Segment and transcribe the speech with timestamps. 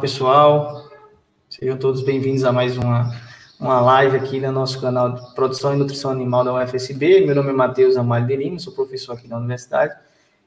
[0.00, 0.88] Pessoal.
[1.48, 3.12] Sejam todos bem-vindos a mais uma,
[3.58, 7.26] uma live aqui no nosso canal de Produção e Nutrição Animal da UFSB.
[7.26, 9.96] Meu nome é Matheus Amalho de Lima, sou professor aqui na universidade.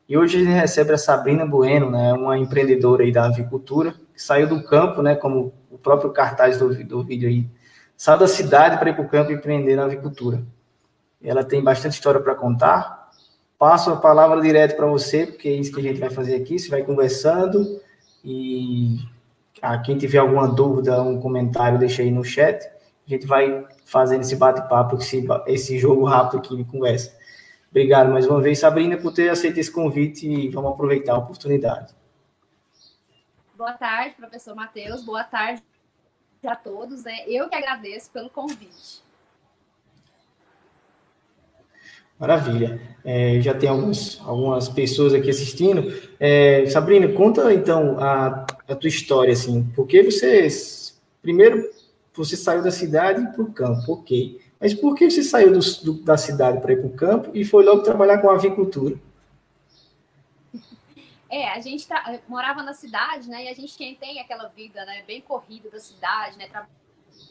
[0.08, 4.22] E hoje a gente recebe a Sabrina Bueno, né, uma empreendedora aí da avicultura, que
[4.22, 7.46] saiu do campo, né, como o próprio cartaz do, do vídeo aí,
[7.98, 10.42] saiu da cidade para ir para o campo e empreender na avicultura.
[11.22, 13.10] Ela tem bastante história para contar.
[13.60, 16.58] Passo a palavra direto para você, porque é isso que a gente vai fazer aqui.
[16.58, 17.82] Você vai conversando
[18.24, 19.00] e
[19.62, 22.64] a quem tiver alguma dúvida, um comentário, deixa aí no chat.
[22.66, 27.16] A gente vai fazendo esse bate-papo, esse, esse jogo rápido aqui de conversa.
[27.70, 31.94] Obrigado mais uma vez, Sabrina, por ter aceito esse convite e vamos aproveitar a oportunidade.
[33.58, 35.04] Boa tarde, professor Matheus.
[35.04, 35.62] Boa tarde
[36.46, 37.04] a todos.
[37.04, 37.24] Né?
[37.28, 39.02] Eu que agradeço pelo convite.
[42.20, 42.80] Maravilha.
[43.04, 45.92] É, já tem alguns, algumas pessoas aqui assistindo.
[46.20, 49.64] É, Sabrina, conta então a, a tua história, assim.
[49.76, 50.48] Por que você,
[51.22, 51.70] primeiro,
[52.14, 54.40] você saiu da cidade para o campo, ok.
[54.60, 57.44] Mas por que você saiu do, do, da cidade para ir para o campo e
[57.44, 58.96] foi logo trabalhar com avicultura?
[61.30, 63.46] É, a gente tá, morava na cidade, né?
[63.46, 65.02] E a gente tem aquela vida, né?
[65.08, 66.48] Bem corrida da cidade, né?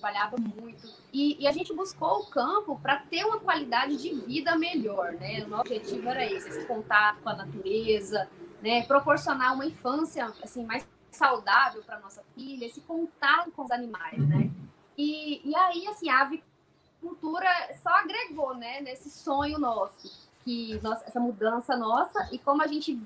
[0.00, 0.88] trabalhava muito.
[1.12, 5.42] E, e a gente buscou o campo para ter uma qualidade de vida melhor, né?
[5.44, 8.28] O nosso objetivo era esse, esse contato com a natureza,
[8.62, 8.82] né?
[8.84, 14.50] Proporcionar uma infância, assim, mais saudável para nossa filha, esse contato com os animais, né?
[14.96, 17.48] E, e aí, assim, a avicultura
[17.82, 18.80] só agregou, né?
[18.80, 23.00] Nesse sonho nosso, que nossa, essa mudança nossa, e como a gente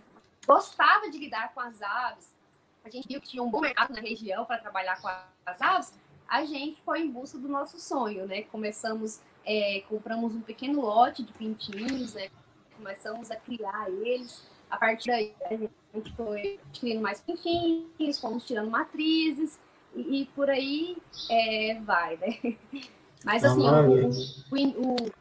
[0.47, 2.33] gostava de lidar com as aves,
[2.85, 5.93] a gente viu que tinha um bom mercado na região para trabalhar com as aves,
[6.29, 8.43] a gente foi em busca do nosso sonho, né?
[8.43, 12.29] Começamos, é, compramos um pequeno lote de pintinhos, né?
[12.77, 14.43] Começamos a criar eles.
[14.75, 19.57] A partir daí, a gente foi tirando mais pintinhos, fomos tirando matrizes
[19.95, 20.97] e, e por aí
[21.31, 22.57] é, vai, né?
[23.25, 24.11] Mas assim, o,
[24.51, 25.13] o, o,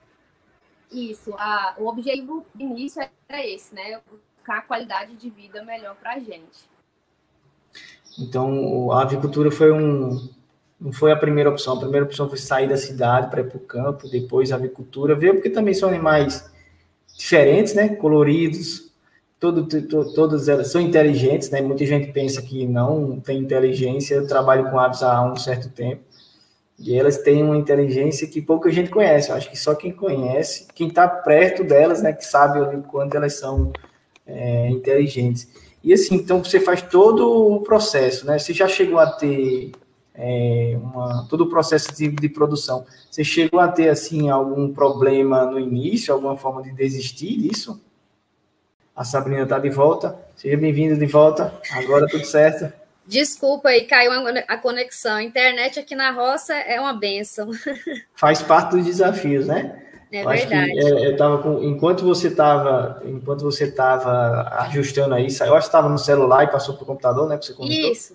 [0.92, 4.02] isso, a, o objetivo do início era esse, né?
[4.10, 6.68] Buscar a qualidade de vida melhor para a gente.
[8.18, 10.30] Então, a avicultura foi um,
[10.82, 11.76] não foi a primeira opção.
[11.76, 15.16] A primeira opção foi sair da cidade para ir para o campo, depois a avicultura.
[15.16, 16.52] Veio porque também são animais
[17.16, 17.90] diferentes, né?
[17.96, 18.92] Coloridos,
[19.44, 21.60] todo, to, todos elas são inteligentes, né?
[21.60, 24.16] Muita gente pensa que não tem inteligência.
[24.16, 26.02] Eu trabalho com aves há um certo tempo.
[26.80, 29.30] E elas têm uma inteligência que pouca gente conhece.
[29.30, 33.18] Eu acho que só quem conhece, quem está perto delas, né, que sabe o quanto
[33.18, 33.74] elas são
[34.26, 35.50] é, inteligentes.
[35.84, 38.40] E assim, então você faz todo o processo, né?
[38.40, 39.74] Você já chegou a ter
[40.16, 42.86] é, uma, todo o processo de, de, produção.
[43.12, 47.82] Você chegou a ter assim algum problema no início, alguma forma de desistir disso?
[48.96, 50.16] A Sabrina está de volta.
[50.38, 51.54] Seja bem-vinda de volta.
[51.72, 52.72] Agora tudo certo.
[53.08, 54.12] Desculpa aí, caiu
[54.48, 55.16] a conexão.
[55.16, 57.50] A internet aqui na roça é uma benção.
[58.16, 59.82] Faz parte dos desafios, né?
[60.12, 60.72] É eu verdade.
[60.72, 65.70] É, eu tava com, enquanto você estava, enquanto você estava ajustando aí, eu acho que
[65.70, 67.38] estava no celular e passou para o computador, né?
[67.38, 67.92] Que você comentou.
[67.92, 68.14] Isso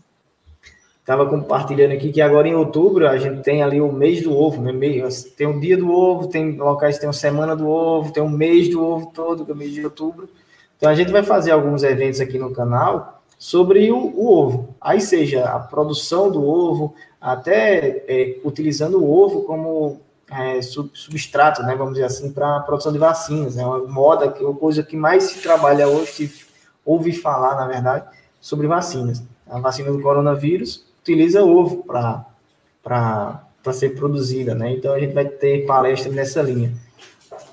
[1.08, 4.60] estava compartilhando aqui que agora em outubro a gente tem ali o mês do ovo,
[4.60, 4.70] né?
[5.38, 8.28] Tem o dia do ovo, tem locais que tem uma semana do ovo, tem um
[8.28, 10.28] mês do ovo todo, que é o mês de outubro.
[10.78, 14.74] Então a gente vai fazer alguns eventos aqui no canal sobre o, o ovo.
[14.80, 20.00] Aí seja a produção do ovo, até é, utilizando o ovo como
[20.30, 21.74] é, substrato, né?
[21.74, 23.56] Vamos dizer assim, para a produção de vacinas.
[23.56, 23.66] É né?
[23.66, 26.46] uma moda, que é a coisa que mais se trabalha hoje, se
[26.84, 28.06] ouve falar, na verdade,
[28.40, 29.22] sobre vacinas.
[29.48, 32.24] A vacina do coronavírus utiliza ovo para
[33.72, 34.72] ser produzida, né?
[34.72, 36.72] Então a gente vai ter palestras nessa linha.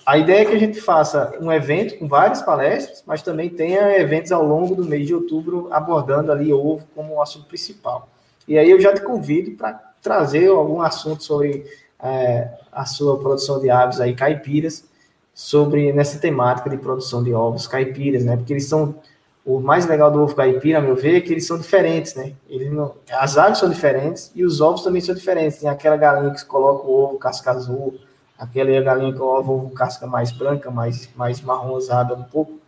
[0.05, 3.97] A ideia é que a gente faça um evento com várias palestras, mas também tenha
[3.99, 8.07] eventos ao longo do mês de outubro abordando ali ovo como assunto principal.
[8.47, 9.73] E aí eu já te convido para
[10.03, 11.65] trazer algum assunto sobre
[11.99, 14.85] é, a sua produção de aves aí caipiras,
[15.33, 18.37] sobre nessa temática de produção de ovos caipiras, né?
[18.37, 18.95] Porque eles são
[19.43, 22.33] o mais legal do ovo caipira, a meu ver, é que eles são diferentes, né?
[22.49, 25.59] Eles não, as aves são diferentes e os ovos também são diferentes.
[25.59, 27.95] Tem aquela galinha que coloca o ovo casca azul,
[28.37, 32.59] aquela galinha que coloca o ovo casca mais branca, mais, mais marronzada um pouco.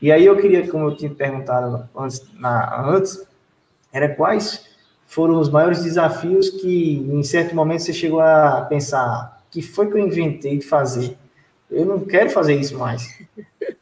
[0.00, 3.24] E aí eu queria, como eu tinha perguntado antes, na, antes,
[3.92, 4.66] era quais
[5.06, 9.94] foram os maiores desafios que, em certo momento, você chegou a pensar, que foi que
[9.94, 11.16] eu inventei de fazer?
[11.70, 13.08] Eu não quero fazer isso mais.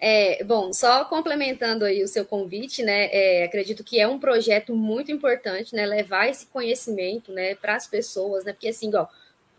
[0.00, 3.08] É, bom, só complementando aí o seu convite, né?
[3.12, 5.86] É, acredito que é um projeto muito importante, né?
[5.86, 8.52] Levar esse conhecimento, né, para as pessoas, né?
[8.52, 9.06] Porque assim, ó,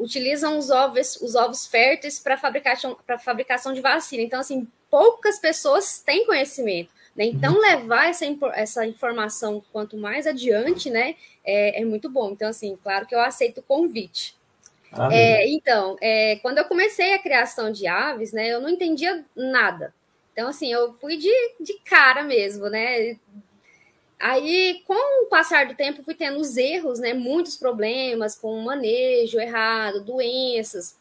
[0.03, 4.21] utilizam os ovos, os ovos férteis para fabricação, fabricação de vacina.
[4.21, 6.89] Então, assim, poucas pessoas têm conhecimento.
[7.15, 7.25] Né?
[7.25, 7.61] Então, uhum.
[7.61, 12.31] levar essa, essa informação quanto mais adiante, né, é, é muito bom.
[12.31, 14.35] Então, assim, claro que eu aceito o convite.
[15.11, 19.91] É, então, é, quando eu comecei a criação de aves, né, eu não entendia nada.
[20.31, 23.17] Então, assim, eu fui de, de cara mesmo, né?
[24.25, 27.13] Aí, com o passar do tempo, fui tendo os erros, né?
[27.13, 30.95] Muitos problemas com manejo errado, doenças,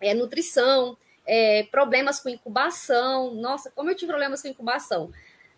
[0.00, 0.96] é, nutrição,
[1.26, 3.34] é, problemas com incubação.
[3.34, 5.12] Nossa, como eu tive problemas com incubação.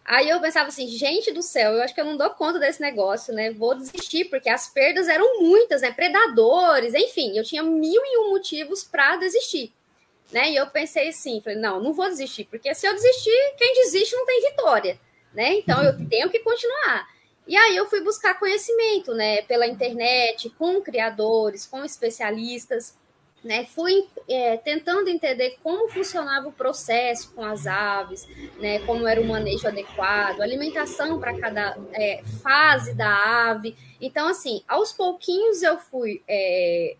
[0.06, 2.80] Aí eu pensava assim, gente do céu, eu acho que eu não dou conta desse
[2.80, 3.50] negócio, né?
[3.50, 5.92] Vou desistir, porque as perdas eram muitas, né?
[5.92, 9.70] Predadores, enfim, eu tinha mil e um motivos para desistir.
[10.32, 10.52] Né?
[10.52, 14.16] E eu pensei assim, falei, não, não vou desistir, porque se eu desistir, quem desiste
[14.16, 14.98] não tem vitória,
[15.34, 15.54] né?
[15.54, 17.08] Então eu tenho que continuar.
[17.46, 22.94] E aí eu fui buscar conhecimento, né, pela internet, com criadores, com especialistas,
[23.42, 28.28] né, fui é, tentando entender como funcionava o processo com as aves,
[28.60, 33.76] né, como era o manejo adequado, alimentação para cada é, fase da ave.
[34.00, 36.94] Então, assim, aos pouquinhos eu fui é,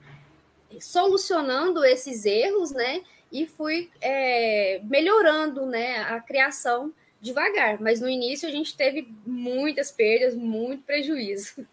[0.81, 6.93] solucionando esses erros, né, e fui é, melhorando, né, a criação
[7.23, 7.81] devagar.
[7.81, 11.65] Mas no início a gente teve muitas perdas, muito prejuízo.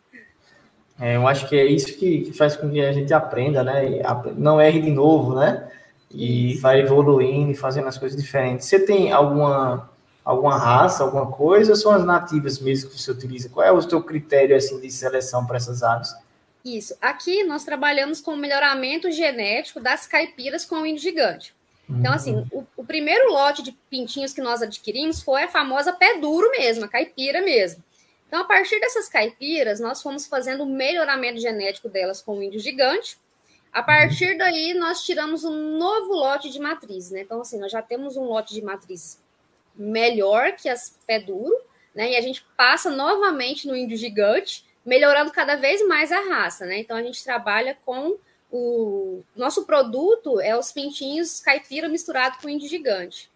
[1.00, 4.01] É, eu acho que é isso que, que, faz com que a gente aprenda, né?
[4.38, 5.72] Não erre de novo, né?
[6.12, 8.68] E vai evoluindo e fazendo as coisas diferentes.
[8.68, 9.90] Você tem alguma,
[10.25, 13.50] alguma raça, alguma coisa, ou são as nativas mesmo que você utiliza?
[13.50, 16.13] Qual é o seu critério assim, de seleção para essas aves?
[16.66, 16.94] Isso.
[17.02, 21.54] Aqui nós trabalhamos com o melhoramento genético das caipiras com o índio gigante.
[21.89, 22.47] Então, assim, uhum.
[22.51, 26.86] o, o, primeiro lote de pintinhos que nós adquirimos foi a famosa pé duro mesmo,
[26.86, 27.83] a caipira mesmo.
[28.27, 32.59] Então, a partir dessas caipiras, nós fomos fazendo o melhoramento genético delas com o índio
[32.59, 33.18] gigante.
[33.74, 37.21] A partir daí, nós tiramos um novo lote de matrizes, né?
[37.21, 39.18] Então, assim, nós já temos um lote de matrizes
[39.75, 41.56] melhor que as pé duro,
[41.95, 42.12] né?
[42.12, 46.77] E a gente passa novamente no índio gigante, melhorando cada vez mais a raça, né?
[46.77, 48.15] Então, a gente trabalha com
[48.51, 53.30] o nosso produto é os pintinhos caipira misturado com índio gigante.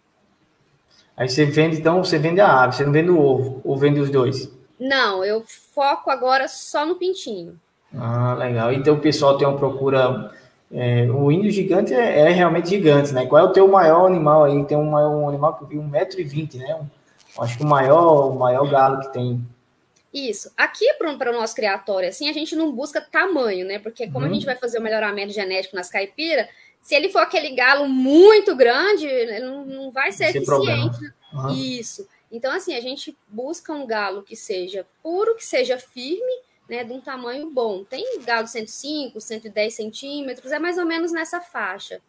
[1.16, 4.00] Aí você vende, então, você vende a ave, você não vende o ovo, ou vende
[4.00, 4.50] os dois?
[4.78, 7.58] Não, eu foco agora só no pintinho.
[7.96, 8.72] Ah, legal.
[8.72, 10.32] Então o pessoal tem uma procura.
[10.72, 13.26] É, o índio gigante é, é, realmente gigante, né?
[13.26, 14.64] Qual é o teu maior animal aí?
[14.64, 16.74] Tem um, maior, um animal que eu vi 1,20m, né?
[16.74, 19.40] Um, acho que o maior, o maior galo que tem.
[20.14, 20.52] Isso.
[20.56, 23.80] Aqui para o nosso criatório, assim, a gente não busca tamanho, né?
[23.80, 24.34] Porque como a uhum.
[24.34, 26.46] gente vai fazer o melhoramento genético nas caipiras,
[26.80, 29.08] se ele for aquele galo muito grande,
[29.40, 31.12] não, não vai ser eficiente.
[31.32, 31.50] Uhum.
[31.50, 32.06] Isso.
[32.30, 36.92] Então, assim, a gente busca um galo que seja puro, que seja firme, né, de
[36.92, 37.82] um tamanho bom.
[37.82, 42.00] Tem galo 105, 110 centímetros, é mais ou menos nessa faixa.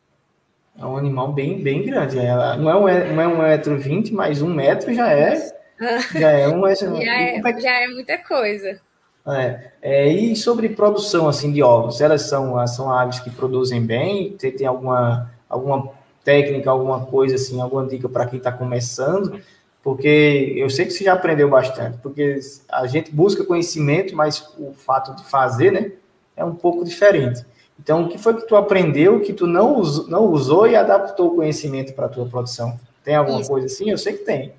[0.78, 2.20] É um animal bem, bem grande.
[2.20, 5.65] É, não, é um, não é um metro vinte, mas um metro já é.
[6.14, 6.62] já é um.
[6.76, 8.80] já, é, já é muita coisa.
[9.28, 14.36] É, é, e sobre produção assim de ovos, elas são, são aves que produzem bem?
[14.38, 15.90] Você tem alguma, alguma
[16.24, 19.42] técnica, alguma coisa assim, alguma dica para quem está começando?
[19.86, 24.74] porque eu sei que você já aprendeu bastante, porque a gente busca conhecimento, mas o
[24.74, 25.92] fato de fazer, né,
[26.36, 27.46] é um pouco diferente.
[27.80, 31.28] Então, o que foi que tu aprendeu que tu não, usou, não usou e adaptou
[31.28, 32.80] o conhecimento para a tua produção?
[33.04, 33.50] Tem alguma Isso.
[33.52, 33.92] coisa assim?
[33.92, 34.54] Eu sei que tem.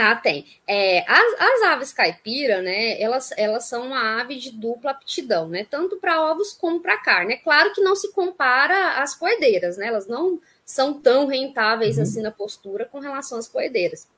[0.00, 0.44] Ah, tem.
[0.66, 5.64] É, as, as, aves caipira, né, elas, elas são uma ave de dupla aptidão, né,
[5.70, 7.34] tanto para ovos como para carne.
[7.34, 12.02] É claro que não se compara às poedeiras, né, elas não são tão rentáveis uhum.
[12.02, 14.08] assim na postura com relação às poedeiras.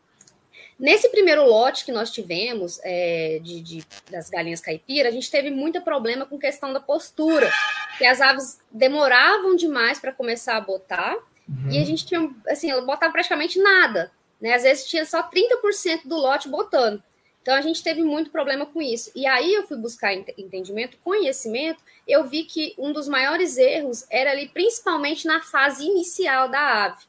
[0.78, 5.50] Nesse primeiro lote que nós tivemos é, de, de, das galinhas caipira, a gente teve
[5.50, 7.50] muito problema com questão da postura,
[7.98, 11.16] que as aves demoravam demais para começar a botar,
[11.48, 11.72] uhum.
[11.72, 14.54] e a gente tinha, assim, ela botava praticamente nada, né?
[14.54, 17.02] Às vezes tinha só 30% do lote botando.
[17.42, 19.10] Então a gente teve muito problema com isso.
[19.14, 24.32] E aí eu fui buscar entendimento, conhecimento, eu vi que um dos maiores erros era
[24.32, 27.04] ali principalmente na fase inicial da ave,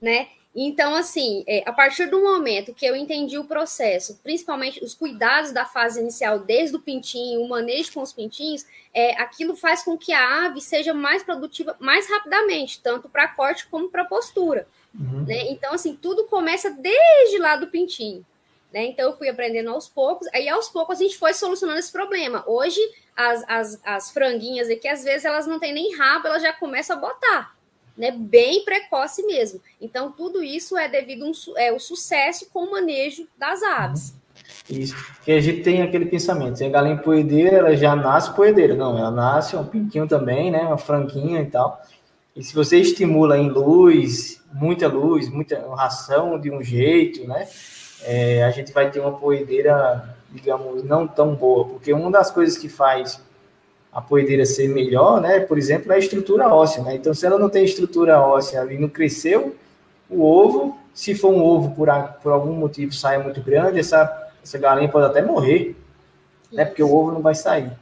[0.00, 0.28] né?
[0.58, 5.52] Então, assim, é, a partir do momento que eu entendi o processo, principalmente os cuidados
[5.52, 8.64] da fase inicial, desde o pintinho, o manejo com os pintinhos,
[8.94, 13.66] é, aquilo faz com que a ave seja mais produtiva mais rapidamente, tanto para corte
[13.66, 14.66] como para postura.
[14.98, 15.24] Uhum.
[15.26, 15.50] Né?
[15.50, 18.24] Então, assim, tudo começa desde lá do pintinho.
[18.72, 18.86] Né?
[18.86, 22.42] Então, eu fui aprendendo aos poucos, aí aos poucos a gente foi solucionando esse problema.
[22.46, 22.80] Hoje,
[23.16, 26.96] as, as, as franguinhas aqui, às vezes, elas não têm nem rabo, elas já começam
[26.96, 27.56] a botar
[27.96, 29.60] né, bem precoce mesmo.
[29.80, 34.14] Então, tudo isso é devido a um, é, o sucesso com o manejo das aves.
[34.68, 38.74] Isso, que a gente tem aquele pensamento, se a galinha poedeira, ela já nasce poedeira.
[38.74, 41.80] Não, ela nasce um pinquinho também, né, uma franquinha e tal.
[42.36, 47.48] E se você estimula em luz, muita luz, muita ração de um jeito, né,
[48.02, 52.58] é, a gente vai ter uma poedeira, digamos, não tão boa, porque uma das coisas
[52.58, 53.18] que faz
[53.90, 56.96] a poedeira ser melhor, né, por exemplo, é a estrutura óssea, né?
[56.96, 59.56] Então, se ela não tem estrutura óssea ali, não cresceu,
[60.10, 61.88] o ovo, se for um ovo por,
[62.22, 65.74] por algum motivo saia muito grande, essa, essa galinha pode até morrer,
[66.52, 66.66] né?
[66.66, 67.72] Porque o ovo não vai sair.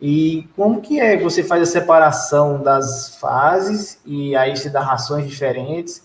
[0.00, 4.80] E como que é que você faz a separação das fases e aí se dá
[4.80, 6.02] rações diferentes?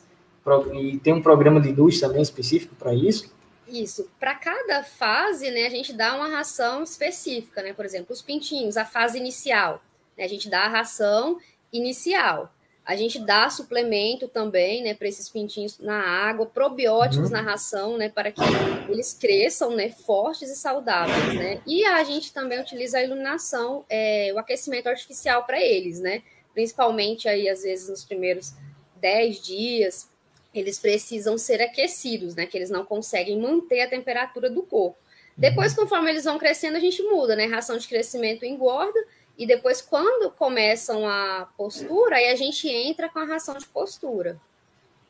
[0.74, 3.32] E tem um programa de luz também específico para isso?
[3.68, 4.10] Isso.
[4.20, 7.74] Para cada fase, né, a gente dá uma ração específica, né?
[7.74, 9.82] Por exemplo, os pintinhos, a fase inicial,
[10.18, 11.38] né, a gente dá a ração
[11.72, 12.52] inicial.
[12.92, 17.32] A gente dá suplemento também, né, para esses pintinhos na água, probióticos uhum.
[17.32, 18.42] na ração, né, para que
[18.90, 21.62] eles cresçam, né, fortes e saudáveis, né.
[21.66, 26.22] E a gente também utiliza a iluminação, é, o aquecimento artificial para eles, né,
[26.54, 28.54] principalmente aí às vezes nos primeiros
[28.98, 30.10] 10 dias,
[30.54, 32.46] eles precisam ser aquecidos, né?
[32.46, 34.98] Que eles não conseguem manter a temperatura do corpo.
[35.36, 35.84] Depois, uhum.
[35.84, 37.46] conforme eles vão crescendo, a gente muda, né?
[37.46, 39.00] Ração de crescimento engorda,
[39.38, 44.38] e depois, quando começam a postura, aí a gente entra com a ração de postura.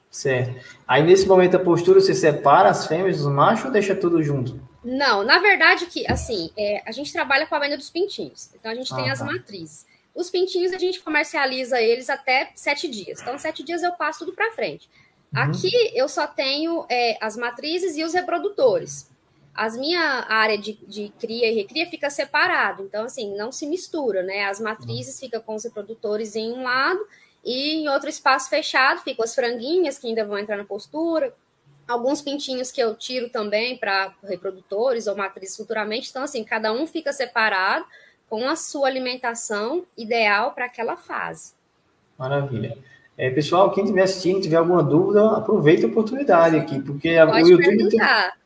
[0.09, 0.59] Certo.
[0.87, 4.59] Aí, nesse momento, a postura, você separa as fêmeas dos machos ou deixa tudo junto?
[4.83, 8.49] Não, na verdade, que assim, é, a gente trabalha com a venda dos pintinhos.
[8.53, 9.25] Então, a gente ah, tem as tá.
[9.25, 9.85] matrizes.
[10.13, 13.21] Os pintinhos, a gente comercializa eles até sete dias.
[13.21, 14.89] Então, sete dias eu passo tudo para frente.
[15.33, 15.41] Uhum.
[15.43, 19.09] Aqui eu só tenho é, as matrizes e os reprodutores.
[19.53, 24.23] As minha área de, de cria e recria fica separado, então assim, não se mistura,
[24.23, 24.45] né?
[24.45, 26.99] As matrizes ficam com os reprodutores em um lado
[27.43, 31.33] e em outro espaço fechado ficam as franguinhas que ainda vão entrar na postura,
[31.87, 36.09] alguns pintinhos que eu tiro também para reprodutores ou matrizes futuramente.
[36.09, 37.85] Então, assim, cada um fica separado
[38.29, 41.53] com a sua alimentação ideal para aquela fase.
[42.17, 42.77] Maravilha.
[43.17, 47.89] É, pessoal, quem estiver assistindo, tiver alguma dúvida, aproveita a oportunidade aqui, porque o YouTube,
[47.89, 47.99] tem,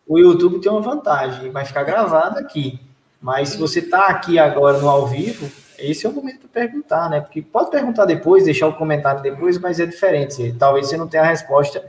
[0.07, 2.79] o YouTube tem uma vantagem, vai ficar gravado aqui.
[3.21, 7.09] Mas se você está aqui agora no ao vivo, esse é o momento para perguntar,
[7.09, 7.19] né?
[7.19, 10.55] Porque pode perguntar depois, deixar o comentário depois, mas é diferente.
[10.59, 11.83] Talvez você não tenha a resposta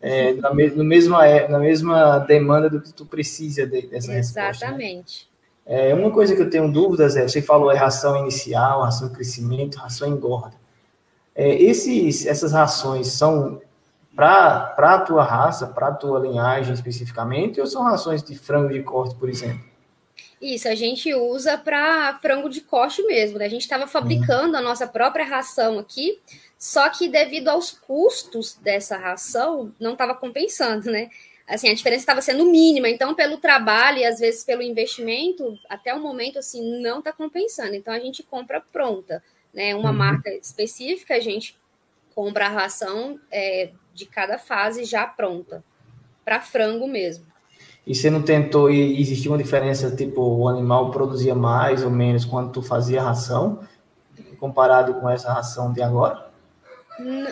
[0.00, 4.12] é, na, me, no mesma, é, na mesma demanda do que tu precisa de, dessa
[4.12, 4.16] Exatamente.
[4.16, 4.66] resposta.
[4.66, 4.72] Né?
[4.72, 5.28] Exatamente.
[5.64, 5.90] Né?
[5.90, 9.76] É, uma coisa que eu tenho dúvidas é, você falou é ração inicial, ração crescimento,
[9.76, 10.54] ração engorda.
[11.34, 13.60] É, esses, essas rações são
[14.14, 18.82] para a tua raça, para a tua linhagem especificamente, ou são rações de frango de
[18.82, 19.72] corte, por exemplo?
[20.40, 23.38] Isso, a gente usa para frango de corte mesmo.
[23.38, 23.46] Né?
[23.46, 24.58] A gente estava fabricando uhum.
[24.58, 26.18] a nossa própria ração aqui,
[26.58, 31.08] só que devido aos custos dessa ração, não estava compensando, né?
[31.46, 35.92] Assim, a diferença estava sendo mínima, então pelo trabalho e às vezes pelo investimento, até
[35.92, 37.74] o momento assim não está compensando.
[37.74, 39.96] Então a gente compra pronta né, uma uhum.
[39.96, 41.56] marca específica, a gente
[42.14, 45.62] compra a ração é, de cada fase já pronta,
[46.24, 47.24] para frango mesmo.
[47.86, 52.24] E você não tentou, e existia uma diferença, tipo, o animal produzia mais ou menos
[52.24, 53.66] quando tu fazia a ração,
[54.38, 56.30] comparado com essa ração de agora?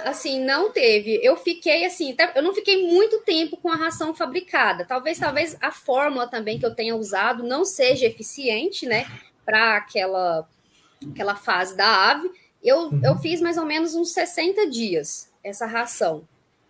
[0.04, 1.20] Assim, não teve.
[1.22, 4.84] Eu fiquei assim, eu não fiquei muito tempo com a ração fabricada.
[4.84, 9.06] Talvez, talvez a fórmula também que eu tenha usado não seja eficiente, né,
[9.44, 10.48] para aquela
[11.12, 12.30] aquela fase da ave,
[12.62, 13.00] eu, uhum.
[13.02, 16.22] eu fiz mais ou menos uns 60 dias essa ração.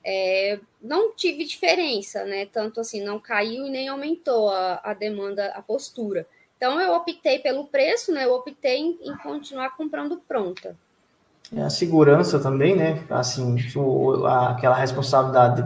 [0.05, 2.47] É, não tive diferença, né?
[2.47, 6.27] Tanto assim, não caiu e nem aumentou a, a demanda, a postura.
[6.57, 8.25] Então, eu optei pelo preço, né?
[8.25, 10.77] Eu optei em, em continuar comprando pronta.
[11.55, 13.05] É a segurança também, né?
[13.11, 15.63] Assim, o, a, aquela responsabilidade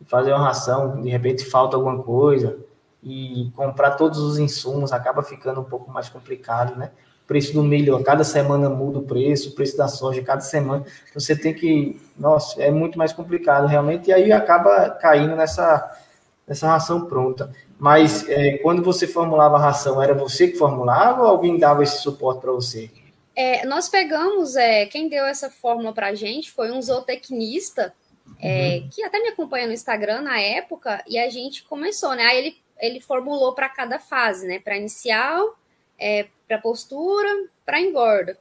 [0.00, 2.58] de fazer uma ração, de repente falta alguma coisa,
[3.02, 6.90] e comprar todos os insumos acaba ficando um pouco mais complicado, né?
[7.30, 10.84] Preço do milho, a cada semana muda o preço, o preço da soja, cada semana.
[11.14, 11.96] Você tem que.
[12.18, 15.96] Nossa, é muito mais complicado, realmente, e aí acaba caindo nessa,
[16.44, 17.54] nessa ração pronta.
[17.78, 21.98] Mas é, quando você formulava a ração, era você que formulava ou alguém dava esse
[21.98, 22.90] suporte para você?
[23.36, 27.94] É, nós pegamos, é, quem deu essa fórmula para a gente foi um zootecnista,
[28.40, 28.88] é, uhum.
[28.90, 32.24] que até me acompanha no Instagram na época, e a gente começou, né?
[32.24, 34.58] Aí ele, ele formulou para cada fase, né?
[34.58, 35.54] Para inicial,
[35.96, 37.28] é, para postura,
[37.64, 38.36] para engorda.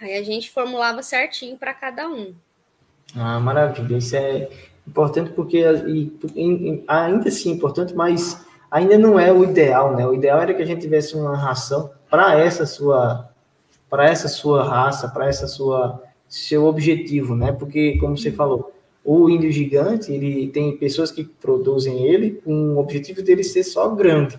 [0.00, 2.34] Aí a gente formulava certinho para cada um.
[3.14, 3.96] Ah, maravilha.
[3.96, 4.48] Isso é
[4.86, 10.04] importante porque e, ainda assim é importante, mas ainda não é o ideal, né?
[10.04, 13.30] O ideal era que a gente tivesse uma ração para essa sua
[13.88, 17.52] para essa sua raça, para essa sua seu objetivo, né?
[17.52, 18.72] Porque como você falou,
[19.04, 23.88] o índio gigante, ele tem pessoas que produzem ele com o objetivo dele ser só
[23.88, 24.36] grande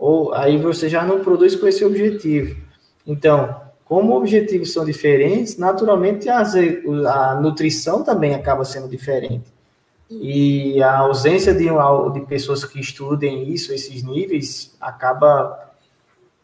[0.00, 2.56] ou aí você já não produz com esse objetivo.
[3.06, 3.54] Então,
[3.84, 6.54] como objetivos são diferentes, naturalmente as,
[7.06, 9.44] a nutrição também acaba sendo diferente.
[10.10, 11.66] E a ausência de,
[12.14, 15.70] de pessoas que estudem isso, esses níveis, acaba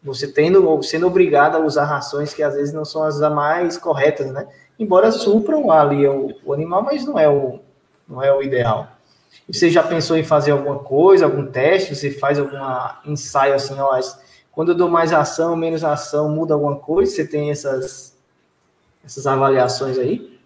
[0.02, 4.30] você tendo, sendo obrigado a usar rações que às vezes não são as mais corretas,
[4.30, 4.46] né?
[4.78, 7.58] Embora supram ali o, o animal, mas não é o,
[8.06, 8.95] não é o ideal.
[9.48, 11.94] Você já pensou em fazer alguma coisa, algum teste?
[11.94, 12.58] Você faz algum
[13.04, 14.00] ensaio assim, ó,
[14.50, 17.12] quando eu dou mais ação, menos ação, muda alguma coisa?
[17.12, 18.16] Você tem essas,
[19.04, 20.36] essas avaliações aí?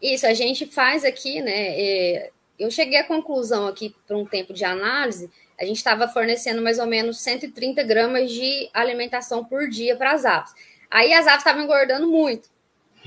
[0.00, 1.52] Isso, a gente faz aqui, né?
[1.52, 6.62] É, eu cheguei à conclusão aqui para um tempo de análise, a gente estava fornecendo
[6.62, 10.52] mais ou menos 130 gramas de alimentação por dia para as aves.
[10.90, 12.48] Aí as aves estavam engordando muito,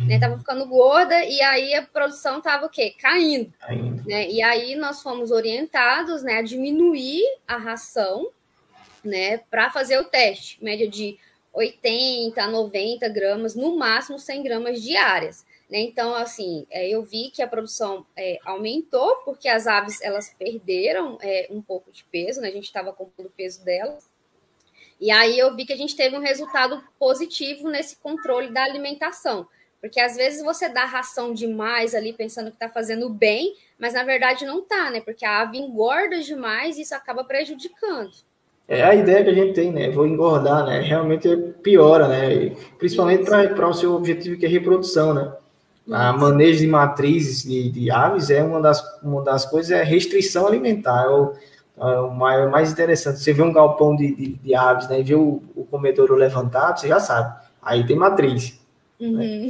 [0.08, 0.16] né?
[0.16, 2.96] Estavam ficando gorda e aí a produção estava o quê?
[3.00, 3.52] Caindo.
[3.60, 4.04] Caindo.
[4.08, 4.30] Né?
[4.30, 8.30] E aí nós fomos orientados né, a diminuir a ração
[9.04, 11.18] né, para fazer o teste, média de
[11.54, 15.46] 80 a 90 gramas, no máximo 100 gramas diárias.
[15.70, 15.80] Né?
[15.80, 21.18] Então, assim, é, eu vi que a produção é, aumentou, porque as aves elas perderam
[21.22, 22.50] é, um pouco de peso, né?
[22.50, 24.04] a gente estava comprando o peso delas.
[25.00, 29.48] E aí eu vi que a gente teve um resultado positivo nesse controle da alimentação.
[29.82, 34.04] Porque às vezes você dá ração demais ali, pensando que está fazendo bem, mas na
[34.04, 35.00] verdade não está, né?
[35.00, 38.12] Porque a ave engorda demais e isso acaba prejudicando.
[38.68, 39.90] É a ideia que a gente tem, né?
[39.90, 40.82] Vou engordar, né?
[40.82, 41.28] Realmente
[41.64, 42.56] piora, né?
[42.78, 45.32] Principalmente para o seu objetivo que é reprodução, né?
[45.92, 50.46] A manejo de matrizes de, de, aves é uma das, uma das coisas, é restrição
[50.46, 51.06] alimentar.
[51.06, 51.34] É o,
[51.80, 53.20] é o mais, mais interessante.
[53.20, 55.00] Você vê um galpão de, de, de aves, né?
[55.00, 57.34] E vê o, o comedouro levantado, você já sabe.
[57.64, 58.59] Aí tem matriz.
[59.00, 59.18] Uhum.
[59.18, 59.50] Né?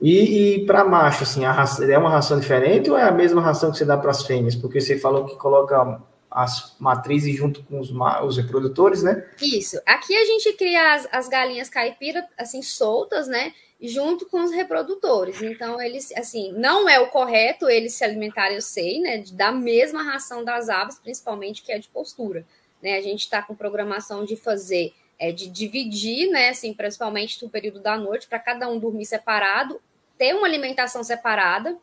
[0.00, 3.70] E, e para macho, assim, raça, é uma ração diferente ou é a mesma ração
[3.70, 4.54] que você dá para as fêmeas?
[4.54, 7.90] Porque você falou que coloca as matrizes junto com os,
[8.24, 9.24] os reprodutores, né?
[9.40, 9.80] Isso.
[9.86, 13.52] Aqui a gente cria as, as galinhas caipira, assim, soltas, né?
[13.80, 15.42] junto com os reprodutores.
[15.42, 20.02] Então, eles, assim, não é o correto eles se alimentarem, eu sei, né, da mesma
[20.02, 22.46] ração das aves, principalmente que é de postura.
[22.82, 22.96] Né?
[22.96, 27.80] A gente está com programação de fazer, é, de dividir, né, assim, principalmente no período
[27.80, 29.80] da noite, para cada um dormir separado,
[30.18, 31.76] ter uma alimentação separada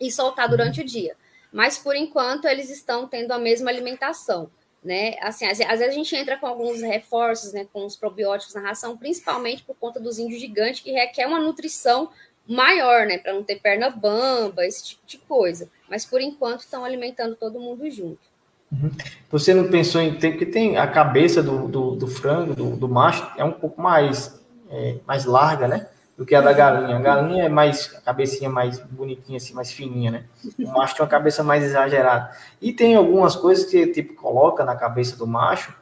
[0.00, 1.16] e soltar durante o dia.
[1.52, 4.50] Mas, por enquanto, eles estão tendo a mesma alimentação
[4.82, 5.16] né?
[5.20, 8.96] Assim, às, vezes a gente entra com alguns reforços, né, com os probióticos na ração,
[8.96, 12.10] principalmente por conta dos índios gigantes, que requer uma nutrição
[12.46, 15.70] maior, né, para não ter perna bamba, esse tipo de coisa.
[15.88, 18.27] Mas por enquanto estão alimentando todo mundo junto.
[18.70, 18.90] Uhum.
[19.30, 22.88] Você não pensou em ter, porque tem a cabeça do, do, do frango, do, do,
[22.88, 24.38] macho, é um pouco mais,
[24.70, 25.86] é, mais larga, né?
[26.18, 26.96] do que a da galinha.
[26.96, 30.24] A galinha é mais, a cabecinha mais bonitinha, assim, mais fininha, né?
[30.58, 32.32] O macho tem uma cabeça mais exagerada.
[32.60, 35.72] E tem algumas coisas que, tipo, coloca na cabeça do macho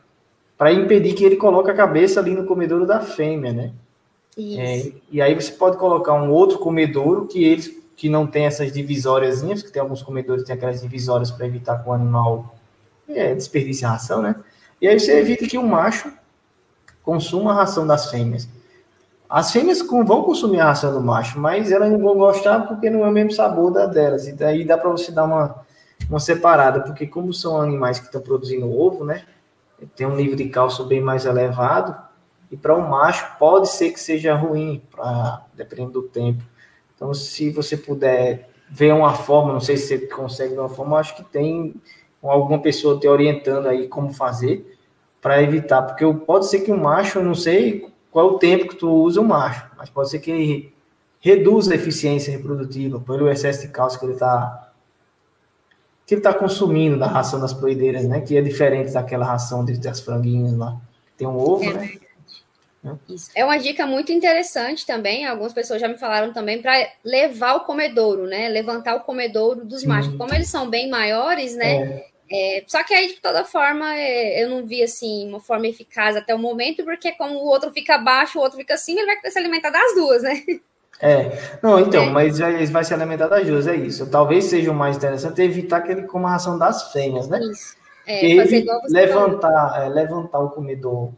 [0.59, 3.72] para impedir que ele coloque a cabeça ali no comedouro da fêmea, né?
[4.38, 8.70] É, e aí você pode colocar um outro comedouro que eles que não tem essas
[8.70, 12.55] divisórias, que tem alguns comedores que tem aquelas divisórias para evitar que o animal
[13.09, 14.37] é, desperdice a ração, né?
[14.81, 16.12] E aí você evita que o macho
[17.03, 18.49] consuma a ração das fêmeas.
[19.29, 23.05] As fêmeas vão consumir a ração do macho, mas elas não vão gostar porque não
[23.05, 24.27] é o mesmo sabor da delas.
[24.27, 25.64] E daí dá para você dar uma,
[26.09, 29.25] uma separada, porque como são animais que estão produzindo ovo, né?
[29.97, 31.97] Tem um nível de cálcio bem mais elevado.
[32.51, 36.42] E para um macho pode ser que seja ruim, pra, dependendo do tempo.
[36.95, 40.99] Então, se você puder ver uma forma, não sei se você consegue ver uma forma,
[40.99, 41.75] acho que tem
[42.31, 44.79] alguma pessoa te orientando aí como fazer
[45.21, 48.77] para evitar, porque pode ser que o macho, não sei qual é o tempo que
[48.77, 50.75] tu usa o macho, mas pode ser que ele
[51.21, 54.62] reduza a eficiência reprodutiva pelo excesso de cálcio que ele está
[56.07, 58.21] que ele está consumindo da ração das poedeiras, né?
[58.21, 60.77] Que é diferente daquela ração das franguinhas lá.
[61.19, 61.93] Tem um ovo, é né?
[63.09, 63.31] Isso.
[63.35, 65.27] É uma dica muito interessante também.
[65.27, 66.73] Algumas pessoas já me falaram também para
[67.05, 68.49] levar o comedouro, né?
[68.49, 70.15] Levantar o comedouro dos machos.
[70.17, 71.75] Como eles são bem maiores, né?
[71.75, 72.07] É.
[72.31, 76.17] É, só que aí, de toda forma, é, eu não vi assim uma forma eficaz
[76.17, 79.31] até o momento, porque como o outro fica baixo, o outro fica assim, ele vai
[79.31, 80.43] se alimentar das duas, né?
[81.01, 82.11] É, não, então, é.
[82.11, 84.11] mas ele vai se alimentar das duas, é isso.
[84.11, 87.39] Talvez seja o mais interessante evitar que ele coma a ração das fêmeas, né?
[87.41, 87.77] Isso.
[88.07, 91.11] É, fazer igual você levantar, é, levantar o comedor.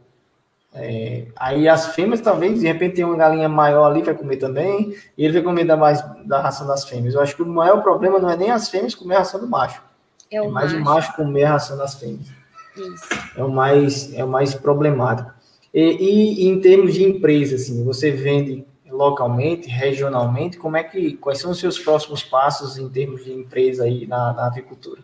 [0.73, 4.95] É, aí as fêmeas, talvez, de repente, tem uma galinha maior ali vai comer também,
[5.17, 7.15] e ele vai comer da mais da ração das fêmeas.
[7.15, 9.47] Eu acho que o maior problema não é nem as fêmeas comer a ração do
[9.47, 9.88] macho
[10.31, 10.81] é, o é mais macho.
[10.81, 12.27] o macho comer a ração das fêmeas.
[12.75, 13.07] Isso.
[13.35, 15.31] É o mais, é o mais problemático.
[15.73, 21.39] E, e, em termos de empresa, assim, você vende localmente, regionalmente, como é que, quais
[21.39, 25.03] são os seus próximos passos em termos de empresa aí na, na avicultura?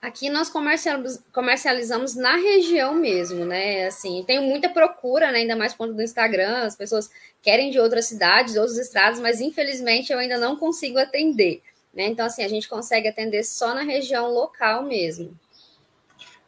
[0.00, 3.86] Aqui nós comercializamos, na região mesmo, né?
[3.86, 5.40] Assim, tenho muita procura, né?
[5.40, 7.08] ainda mais ponto do Instagram, as pessoas
[7.40, 11.62] querem de outras cidades, outros estados, mas infelizmente eu ainda não consigo atender
[11.94, 12.06] Né?
[12.06, 15.30] Então, assim, a gente consegue atender só na região local mesmo.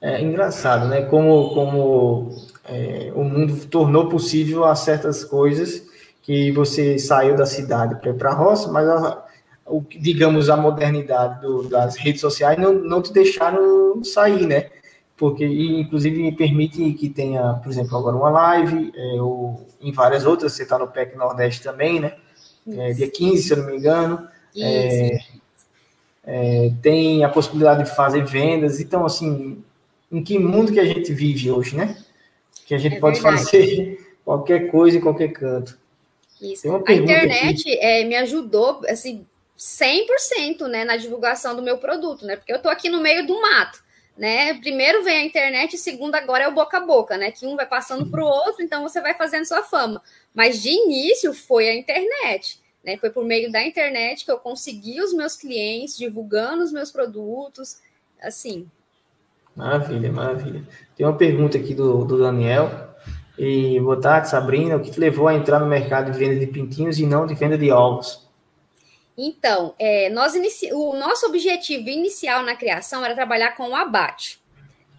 [0.00, 1.02] É engraçado, né?
[1.02, 2.30] Como, como
[2.64, 5.82] é, o mundo tornou possível a certas coisas
[6.22, 9.24] que você saiu da cidade para ir para a roça, mas a,
[9.66, 14.70] o, digamos a modernidade do, das redes sociais não, não te deixaram sair, né?
[15.16, 20.52] Porque inclusive permite que tenha, por exemplo, agora uma live, é, ou em várias outras,
[20.52, 22.14] você está no PEC Nordeste também, né?
[22.66, 24.28] É, dia 15, se eu não me engano.
[24.56, 25.18] É,
[26.26, 28.80] é, tem a possibilidade de fazer vendas.
[28.80, 29.62] Então, assim,
[30.10, 31.96] em que mundo que a gente vive hoje, né?
[32.66, 33.44] Que a gente é pode verdade.
[33.44, 35.78] fazer qualquer coisa em qualquer canto.
[36.40, 36.68] Isso.
[36.86, 39.26] A internet é, me ajudou, assim,
[39.58, 42.36] 100% né, na divulgação do meu produto, né?
[42.36, 43.82] Porque eu tô aqui no meio do mato,
[44.16, 44.54] né?
[44.54, 47.30] Primeiro vem a internet, segundo agora é o boca a boca, né?
[47.30, 50.02] Que um vai passando para o outro, então você vai fazendo sua fama.
[50.34, 52.96] Mas de início foi a internet, né?
[52.98, 57.78] Foi por meio da internet que eu consegui os meus clientes, divulgando os meus produtos,
[58.22, 58.68] assim.
[59.56, 60.62] Maravilha, maravilha.
[60.96, 62.94] Tem uma pergunta aqui do, do Daniel.
[63.38, 64.76] E boa tarde, Sabrina.
[64.76, 67.34] O que te levou a entrar no mercado de venda de pintinhos e não de
[67.34, 68.24] venda de ovos?
[69.16, 70.72] Então, é, nós inici...
[70.72, 74.40] o nosso objetivo inicial na criação era trabalhar com o abate.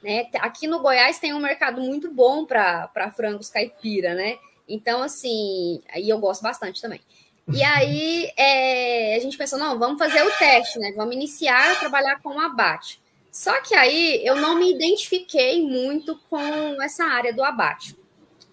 [0.01, 0.27] Né?
[0.39, 4.37] Aqui no Goiás tem um mercado muito bom para frangos caipira, né?
[4.67, 7.01] Então, assim, aí eu gosto bastante também.
[7.51, 10.93] E aí é, a gente pensou, não, vamos fazer o teste, né?
[10.95, 12.99] Vamos iniciar a trabalhar com o abate.
[13.31, 17.95] Só que aí eu não me identifiquei muito com essa área do abate.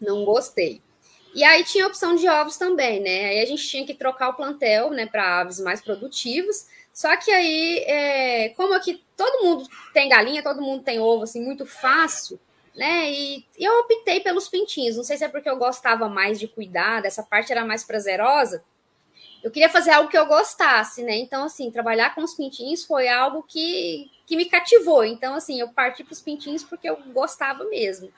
[0.01, 0.83] Não gostei.
[1.35, 3.27] E aí tinha a opção de ovos também, né?
[3.27, 6.67] Aí a gente tinha que trocar o plantel, né, para aves mais produtivos.
[6.93, 11.43] Só que aí, é, como aqui todo mundo tem galinha, todo mundo tem ovo, assim,
[11.43, 12.39] muito fácil,
[12.77, 13.11] né?
[13.11, 14.97] E, e eu optei pelos pintinhos.
[14.97, 18.63] Não sei se é porque eu gostava mais de cuidar, dessa parte era mais prazerosa.
[19.43, 21.17] Eu queria fazer algo que eu gostasse, né?
[21.17, 25.05] Então, assim, trabalhar com os pintinhos foi algo que, que me cativou.
[25.05, 28.09] Então, assim, eu parti para os pintinhos porque eu gostava mesmo.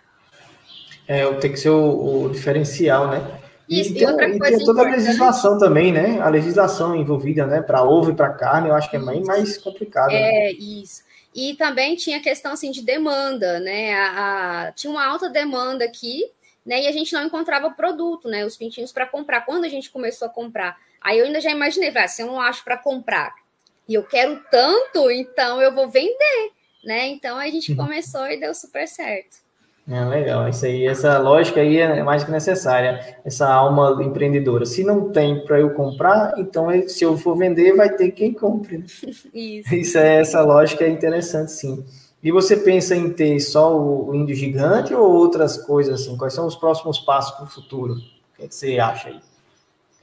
[1.09, 3.41] É, tem que ser o, o diferencial, né?
[3.69, 6.21] E, Isso, tem, e outra coisa e tem toda a legislação também, né?
[6.21, 7.63] A legislação envolvida, né?
[7.63, 10.11] Para ovo e para carne, eu acho que é bem mais complicado.
[10.11, 10.17] Né?
[10.17, 10.53] É, né?
[10.53, 11.03] isso.
[11.35, 13.95] E também tinha questão assim de demanda, né?
[13.95, 16.25] A, a, tinha uma alta demanda aqui,
[16.65, 16.83] né?
[16.83, 18.45] E a gente não encontrava produto, né?
[18.45, 19.41] Os pintinhos para comprar.
[19.43, 22.41] Quando a gente começou a comprar, aí eu ainda já imaginei, ah, se eu não
[22.41, 23.33] acho para comprar
[23.89, 26.51] e eu quero tanto, então eu vou vender,
[26.83, 27.07] né?
[27.09, 27.79] Então a gente uhum.
[27.79, 29.45] começou e deu super certo.
[29.87, 34.65] É legal, isso aí, essa lógica aí é mais que necessária, essa alma empreendedora.
[34.65, 38.79] Se não tem para eu comprar, então se eu for vender, vai ter quem compre.
[38.79, 38.85] Né?
[39.35, 39.75] Isso.
[39.75, 41.85] isso é essa lógica é interessante, sim.
[42.23, 46.17] E você pensa em ter só o índio gigante ou outras coisas assim?
[46.17, 47.93] Quais são os próximos passos para o futuro?
[47.93, 49.21] O que, é que, você acha aí?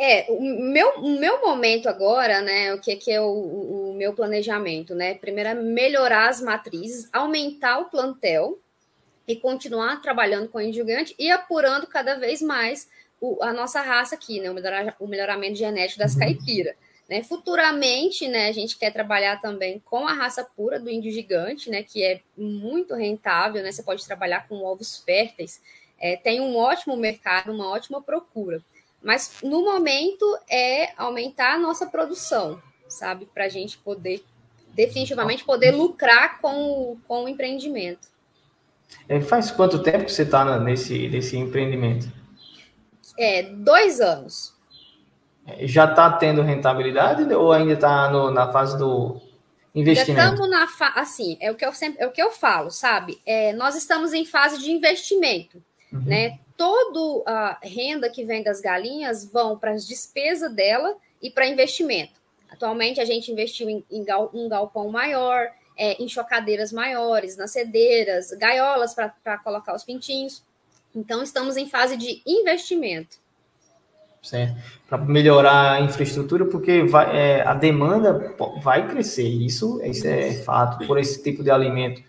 [0.03, 2.73] É, o meu, o meu momento agora, né?
[2.73, 5.13] O que, que é o, o meu planejamento, né?
[5.13, 8.57] Primeiro é melhorar as matrizes, aumentar o plantel,
[9.27, 13.81] e continuar trabalhando com o índio gigante e apurando cada vez mais o, a nossa
[13.81, 14.49] raça aqui, né?
[14.49, 14.55] O,
[15.05, 16.19] o melhoramento genético das uhum.
[16.19, 16.75] caipira.
[17.07, 17.23] Né?
[17.23, 21.83] Futuramente, né, a gente quer trabalhar também com a raça pura do índio gigante, né,
[21.83, 23.69] que é muito rentável, né?
[23.69, 25.61] Você pode trabalhar com ovos férteis,
[25.99, 28.61] é, tem um ótimo mercado, uma ótima procura.
[29.03, 33.25] Mas no momento é aumentar a nossa produção, sabe?
[33.25, 34.23] Para a gente poder
[34.73, 38.07] definitivamente poder lucrar com, com o empreendimento.
[39.07, 42.11] É, faz quanto tempo que você está nesse, nesse empreendimento?
[43.17, 44.53] É, dois anos.
[45.45, 49.19] É, já está tendo rentabilidade ou ainda está na fase do
[49.73, 50.21] investimento?
[50.21, 52.69] Já estamos na fase, assim, é o que eu sempre, é o que eu falo,
[52.69, 53.19] sabe?
[53.25, 55.61] É, nós estamos em fase de investimento,
[55.91, 56.01] uhum.
[56.05, 56.39] né?
[56.61, 62.11] Toda a renda que vem das galinhas vão para as despesas dela e para investimento.
[62.51, 68.29] Atualmente a gente investiu em, em um galpão maior, é, em chocadeiras maiores, nas cedeiras,
[68.33, 70.43] gaiolas para colocar os pintinhos.
[70.95, 73.17] Então, estamos em fase de investimento.
[74.21, 74.55] Certo.
[74.87, 80.85] Para melhorar a infraestrutura, porque vai, é, a demanda vai crescer, isso, isso é fato,
[80.85, 82.03] por esse tipo de alimento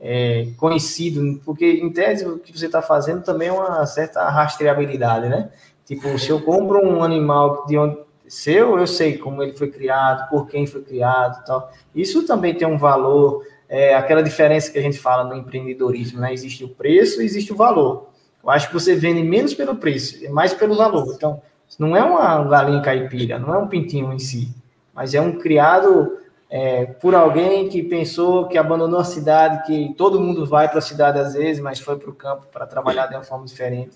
[0.00, 5.28] é, conhecido, porque em tese o que você está fazendo também é uma certa rastreabilidade,
[5.28, 5.50] né?
[5.84, 10.28] Tipo, se eu compro um animal de onde seu, eu sei como ele foi criado,
[10.28, 11.72] por quem foi criado tal.
[11.94, 16.32] Isso também tem um valor, é, aquela diferença que a gente fala no empreendedorismo, né?
[16.32, 18.08] Existe o preço, existe o valor.
[18.42, 21.12] Eu acho que você vende menos pelo preço, é mais pelo valor.
[21.16, 21.40] Então,
[21.78, 24.54] não é uma galinha caipira, não é um pintinho em si,
[24.94, 26.18] mas é um criado
[26.50, 30.82] é, por alguém que pensou, que abandonou a cidade, que todo mundo vai para a
[30.82, 33.92] cidade às vezes, mas foi para o campo para trabalhar de uma forma diferente.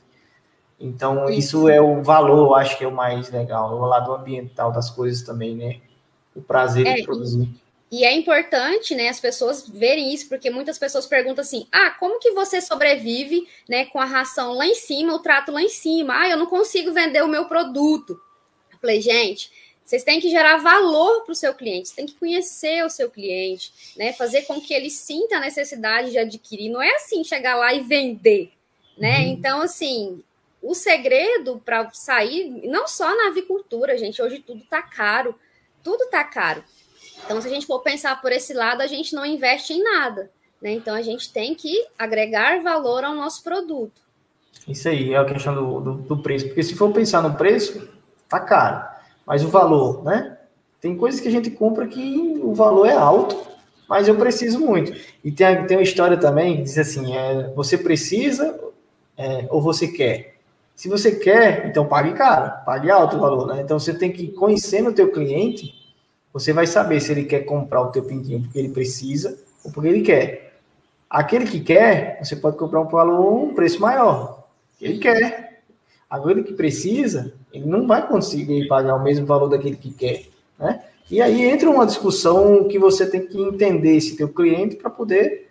[0.79, 4.73] Então, isso é o valor, eu acho que é o mais legal, o lado ambiental
[4.73, 5.81] das coisas também, né?
[6.35, 7.49] o prazer é, de produzir.
[7.91, 12.19] E é importante, né, as pessoas verem isso, porque muitas pessoas perguntam assim: ah, como
[12.19, 16.15] que você sobrevive, né, com a ração lá em cima, o trato lá em cima?
[16.17, 18.19] Ah, eu não consigo vender o meu produto.
[18.73, 19.51] Eu falei, gente,
[19.85, 23.11] vocês têm que gerar valor para o seu cliente, você tem que conhecer o seu
[23.11, 26.71] cliente, né, fazer com que ele sinta a necessidade de adquirir.
[26.71, 28.53] Não é assim chegar lá e vender,
[28.97, 29.19] né?
[29.19, 29.25] Uhum.
[29.25, 30.23] Então, assim,
[30.63, 35.35] o segredo para sair, não só na avicultura, gente, hoje tudo está caro,
[35.83, 36.63] tudo está caro.
[37.25, 40.31] Então, se a gente for pensar por esse lado, a gente não investe em nada.
[40.61, 40.73] Né?
[40.73, 44.01] Então, a gente tem que agregar valor ao nosso produto.
[44.67, 46.47] Isso aí, é a questão do, do, do preço.
[46.47, 47.89] Porque se for pensar no preço,
[48.29, 48.93] tá caro.
[49.27, 50.39] Mas o valor, né?
[50.81, 53.37] Tem coisas que a gente compra que o valor é alto,
[53.89, 54.93] mas eu preciso muito.
[55.23, 58.59] E tem, tem uma história também que diz assim: é, você precisa
[59.17, 60.37] é, ou você quer?
[60.75, 63.63] Se você quer, então pague caro, pague alto o valor, né?
[63.63, 65.83] Então você tem que conhecer no teu cliente
[66.33, 69.89] você vai saber se ele quer comprar o teu pintinho porque ele precisa ou porque
[69.89, 70.55] ele quer.
[71.09, 74.47] Aquele que quer, você pode comprar um valor, um preço maior.
[74.81, 75.52] Ele quer.
[76.13, 80.25] Agora, ele que precisa, ele não vai conseguir pagar o mesmo valor daquele que quer,
[80.59, 80.83] né?
[81.11, 85.51] E aí entra uma discussão que você tem que entender esse teu cliente para poder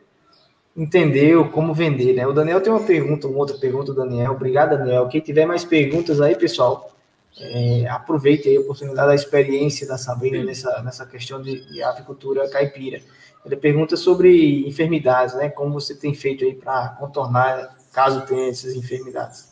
[0.77, 2.27] entender como vender, né?
[2.27, 4.33] O Daniel tem uma pergunta, uma outra pergunta, Daniel.
[4.33, 5.07] Obrigado, Daniel.
[5.07, 6.95] Quem tiver mais perguntas aí, pessoal,
[7.39, 12.47] é, aproveite aí a oportunidade da experiência da Sabrina nessa, nessa questão de, de avicultura
[12.47, 13.01] caipira.
[13.43, 15.49] Ele pergunta sobre enfermidades, né?
[15.49, 19.50] Como você tem feito aí para contornar caso tenha essas enfermidades?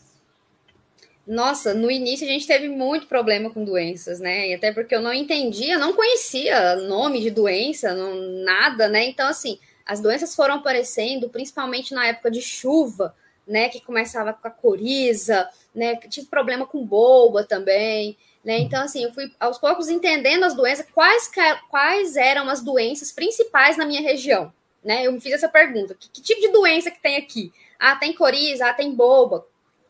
[1.30, 4.50] Nossa, no início a gente teve muito problema com doenças, né?
[4.50, 9.06] E até porque eu não entendia, não conhecia nome de doença, não, nada, né?
[9.06, 13.16] Então, assim, as doenças foram aparecendo, principalmente na época de chuva,
[13.48, 13.70] né?
[13.70, 15.98] Que começava com a coriza, né?
[15.98, 18.58] Tive problema com boba também, né?
[18.58, 21.30] Então, assim, eu fui aos poucos entendendo as doenças, quais,
[21.70, 24.52] quais eram as doenças principais na minha região,
[24.84, 25.06] né?
[25.06, 27.54] Eu me fiz essa pergunta: que, que tipo de doença que tem aqui?
[27.78, 29.46] Ah, tem coriza, ah, tem boba.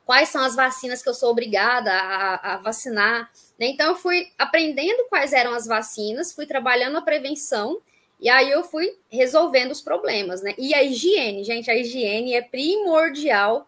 [0.10, 3.32] Quais são as vacinas que eu sou obrigada a, a vacinar?
[3.60, 3.68] Né?
[3.68, 7.80] Então, eu fui aprendendo quais eram as vacinas, fui trabalhando a prevenção
[8.20, 10.56] e aí eu fui resolvendo os problemas, né?
[10.58, 13.68] E a higiene, gente, a higiene é primordial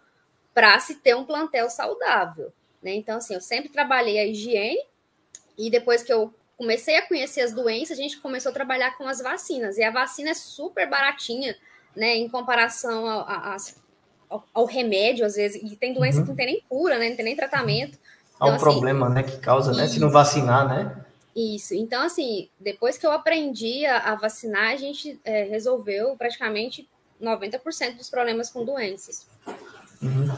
[0.51, 2.51] para se ter um plantel saudável.
[2.82, 2.95] Né?
[2.95, 4.84] Então, assim, eu sempre trabalhei a higiene
[5.56, 9.08] e depois que eu comecei a conhecer as doenças, a gente começou a trabalhar com
[9.08, 9.77] as vacinas.
[9.77, 11.56] E a vacina é super baratinha,
[11.95, 13.30] né, em comparação ao,
[14.32, 15.62] ao, ao remédio, às vezes.
[15.62, 16.24] E tem doença uhum.
[16.24, 17.98] que não tem nem cura, né, não tem nem tratamento.
[18.39, 20.96] Há então, um assim, problema, né, que causa, né, se não vacinar, né?
[21.36, 21.74] Isso.
[21.76, 26.88] Então, assim, depois que eu aprendi a, a vacinar, a gente é, resolveu praticamente
[27.22, 29.28] 90% dos problemas com doenças.
[30.02, 30.30] Uhum.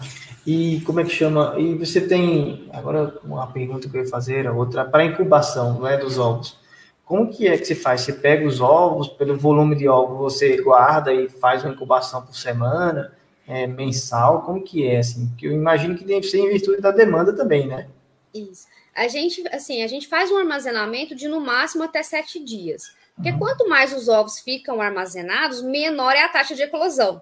[0.46, 1.56] E como é que chama?
[1.58, 5.88] E você tem agora uma pergunta que eu ia fazer, a outra para incubação, não
[5.88, 6.58] é dos ovos.
[7.06, 8.02] Como que é que você faz?
[8.02, 12.36] Você pega os ovos, pelo volume de ovos, você guarda e faz uma incubação por
[12.36, 13.14] semana,
[13.54, 14.42] é, mensal?
[14.42, 15.28] Como que é assim?
[15.28, 17.88] Porque eu imagino que deve ser em virtude da demanda também, né?
[18.34, 18.66] Isso.
[18.96, 22.92] A gente, assim, a gente faz um armazenamento de no máximo até sete dias.
[23.16, 23.40] Porque uhum.
[23.40, 27.22] quanto mais os ovos ficam armazenados, menor é a taxa de eclosão.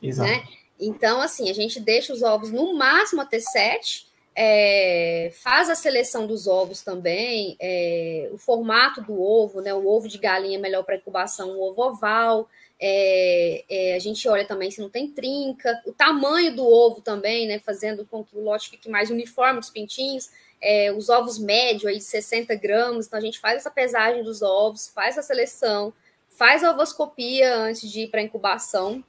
[0.00, 0.30] Exato.
[0.30, 0.44] Né?
[0.78, 4.06] Então, assim, a gente deixa os ovos no máximo até sete,
[4.36, 9.72] é, faz a seleção dos ovos também, é, o formato do ovo, né?
[9.72, 12.48] O ovo de galinha é melhor para incubação, o ovo oval.
[12.86, 17.48] É, é, a gente olha também se não tem trinca, o tamanho do ovo também,
[17.48, 17.58] né?
[17.58, 20.28] Fazendo com que o lote fique mais uniforme dos pintinhos.
[20.60, 24.42] É, os ovos médios aí de 60 gramas, então a gente faz essa pesagem dos
[24.42, 25.94] ovos, faz a seleção,
[26.28, 29.02] faz a ovoscopia antes de ir para incubação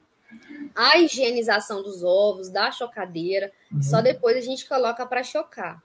[0.76, 3.82] a higienização dos ovos, da chocadeira, uhum.
[3.82, 5.82] só depois a gente coloca para chocar.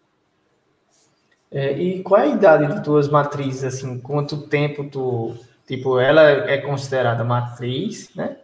[1.51, 5.37] É, e qual é a idade de tuas matrizes, assim, quanto tempo tu,
[5.71, 8.39] tipo, ela é considerada matriz, né?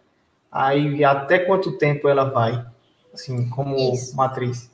[0.49, 2.65] Aí até quanto tempo ela vai,
[3.13, 4.15] assim, como Isso.
[4.15, 4.71] matriz?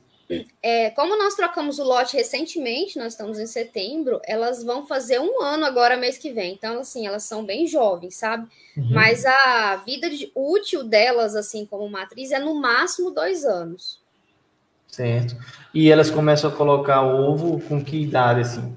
[0.62, 5.42] É, como nós trocamos o lote recentemente, nós estamos em setembro, elas vão fazer um
[5.42, 6.52] ano agora, mês que vem.
[6.52, 8.46] Então, assim, elas são bem jovens, sabe?
[8.76, 8.88] Uhum.
[8.92, 13.98] Mas a vida de, útil delas, assim, como matriz, é no máximo dois anos.
[14.88, 15.36] Certo.
[15.74, 18.76] E elas começam a colocar ovo com que idade, assim?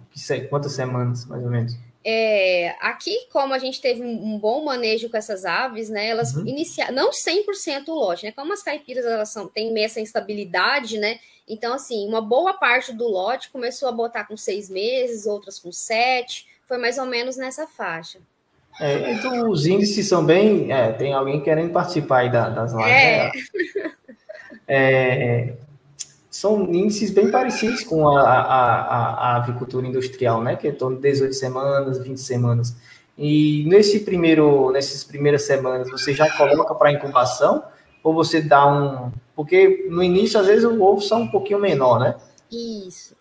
[0.50, 1.87] Quantas semanas, mais ou menos?
[2.10, 6.08] É, aqui, como a gente teve um, um, bom manejo com essas aves, né?
[6.08, 6.48] Elas uhum.
[6.48, 8.32] iniciaram, não 100% o lote, né?
[8.32, 11.20] Como as caipiras elas são, têm meio essa instabilidade, né?
[11.46, 15.70] Então, assim, uma boa parte do lote começou a botar com seis meses, outras com
[15.70, 18.20] sete, foi mais ou menos nessa faixa.
[18.80, 20.72] É, então, os índices são bem.
[20.72, 22.90] É, tem alguém querendo participar aí da, das lives.
[22.90, 23.32] É.
[23.34, 23.92] Né?
[24.66, 25.54] é
[26.38, 30.56] são índices bem parecidos com a, a, a, a avicultura industrial, né?
[30.56, 32.76] Que é em torno de 18 semanas, 20 semanas.
[33.18, 37.64] E nesse primeiro, nessas primeiras semanas, você já coloca para incubação
[38.04, 39.12] ou você dá um.
[39.36, 42.16] Porque no início, às vezes, o ovo são um pouquinho menor, né?
[42.52, 43.16] Isso.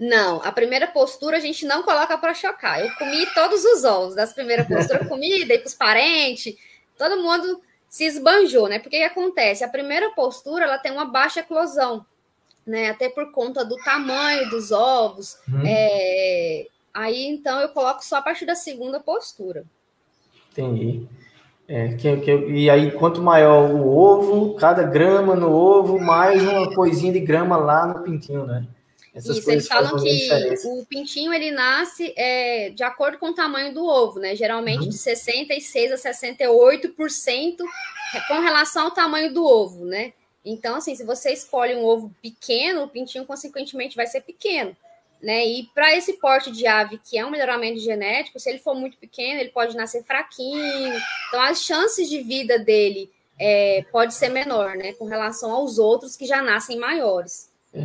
[0.00, 2.80] Não, a primeira postura a gente não coloca para chocar.
[2.80, 6.56] Eu comi todos os ovos das primeiras posturas, comi, dei para os parentes,
[6.96, 8.78] todo mundo se esbanjou, né?
[8.78, 9.64] Porque que acontece?
[9.64, 12.06] A primeira postura ela tem uma baixa eclosão,
[12.68, 12.90] né?
[12.90, 15.38] Até por conta do tamanho dos ovos.
[15.48, 15.62] Hum.
[15.64, 16.66] É...
[16.92, 19.64] Aí então eu coloco só a partir da segunda postura.
[20.52, 21.06] Entendi.
[21.66, 26.74] É, que, que, e aí, quanto maior o ovo, cada grama no ovo, mais uma
[26.74, 28.66] coisinha de grama lá no pintinho, né?
[29.14, 33.74] Essas Isso, eles falam que o pintinho ele nasce é, de acordo com o tamanho
[33.74, 34.34] do ovo, né?
[34.34, 34.88] Geralmente uhum.
[34.88, 37.56] de 66 a 68%
[38.28, 40.12] com relação ao tamanho do ovo, né?
[40.50, 44.74] Então, assim, se você escolhe um ovo pequeno, o pintinho, consequentemente, vai ser pequeno.
[45.22, 45.46] Né?
[45.46, 48.96] E para esse porte de ave, que é um melhoramento genético, se ele for muito
[48.96, 50.94] pequeno, ele pode nascer fraquinho.
[51.28, 54.92] Então, as chances de vida dele é, pode ser menor, né?
[54.94, 57.50] Com relação aos outros que já nascem maiores.
[57.74, 57.84] É,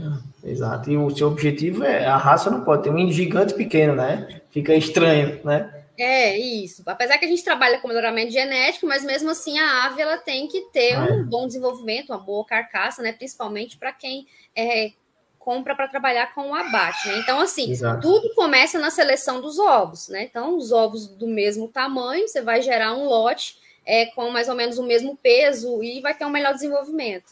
[0.50, 0.90] exato.
[0.90, 4.42] E o seu objetivo é a raça não pode ter um gigante pequeno, né?
[4.52, 5.83] Fica estranho, né?
[5.98, 6.82] É, isso.
[6.86, 10.48] Apesar que a gente trabalha com melhoramento genético, mas mesmo assim a ave ela tem
[10.48, 11.24] que ter um é.
[11.24, 13.12] bom desenvolvimento, uma boa carcaça, né?
[13.12, 14.26] Principalmente para quem
[14.56, 14.92] é,
[15.38, 17.20] compra para trabalhar com o abate, né?
[17.20, 18.02] Então, assim, Exato.
[18.02, 20.24] tudo começa na seleção dos ovos, né?
[20.24, 24.56] Então, os ovos do mesmo tamanho, você vai gerar um lote é, com mais ou
[24.56, 27.32] menos o mesmo peso e vai ter um melhor desenvolvimento.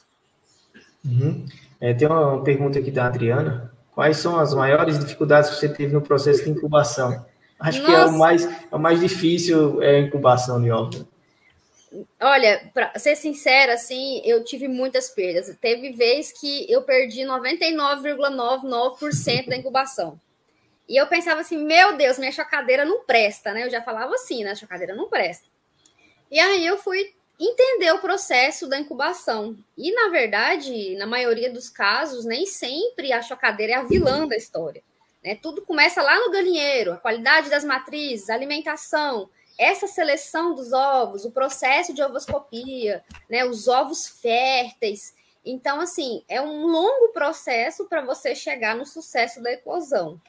[1.03, 1.45] Uhum.
[1.79, 3.71] É, tem uma pergunta aqui da Adriana.
[3.95, 7.25] Quais são as maiores dificuldades que você teve no processo de incubação?
[7.61, 7.91] Acho Nossa.
[7.91, 11.05] que é o mais, é o mais difícil é a incubação de ovos.
[12.19, 15.55] Olha, para ser sincera, assim, eu tive muitas perdas.
[15.59, 20.19] Teve vez que eu perdi 99,99% da incubação.
[20.87, 23.65] E eu pensava assim, meu Deus, minha chocadeira não presta, né?
[23.65, 24.51] Eu já falava assim, né?
[24.51, 25.45] A chocadeira não presta.
[26.29, 29.57] E aí eu fui entender o processo da incubação.
[29.77, 34.37] E, na verdade, na maioria dos casos, nem sempre a chocadeira é a vilã da
[34.37, 34.81] história.
[35.23, 35.35] Né?
[35.35, 41.25] Tudo começa lá no galinheiro, a qualidade das matrizes, a alimentação, essa seleção dos ovos,
[41.25, 43.45] o processo de ovoscopia, né?
[43.45, 45.13] os ovos férteis.
[45.45, 50.19] Então, assim, é um longo processo para você chegar no sucesso da eclosão.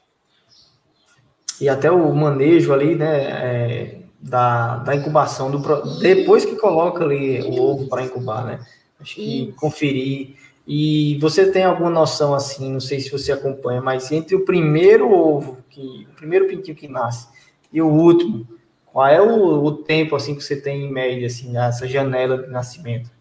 [1.61, 3.99] E até o manejo ali, né?
[3.99, 8.65] É da, da incubação, do, depois que coloca ali o ovo para incubar, né?
[8.99, 9.57] Acho que Isso.
[9.57, 10.37] conferir.
[10.65, 15.11] E você tem alguma noção assim, não sei se você acompanha, mas entre o primeiro
[15.11, 17.27] ovo, que, o primeiro pintinho que nasce,
[17.71, 18.47] e o último,
[18.85, 22.49] qual é o, o tempo assim que você tem em média, assim, essa janela de
[22.49, 23.11] nascimento?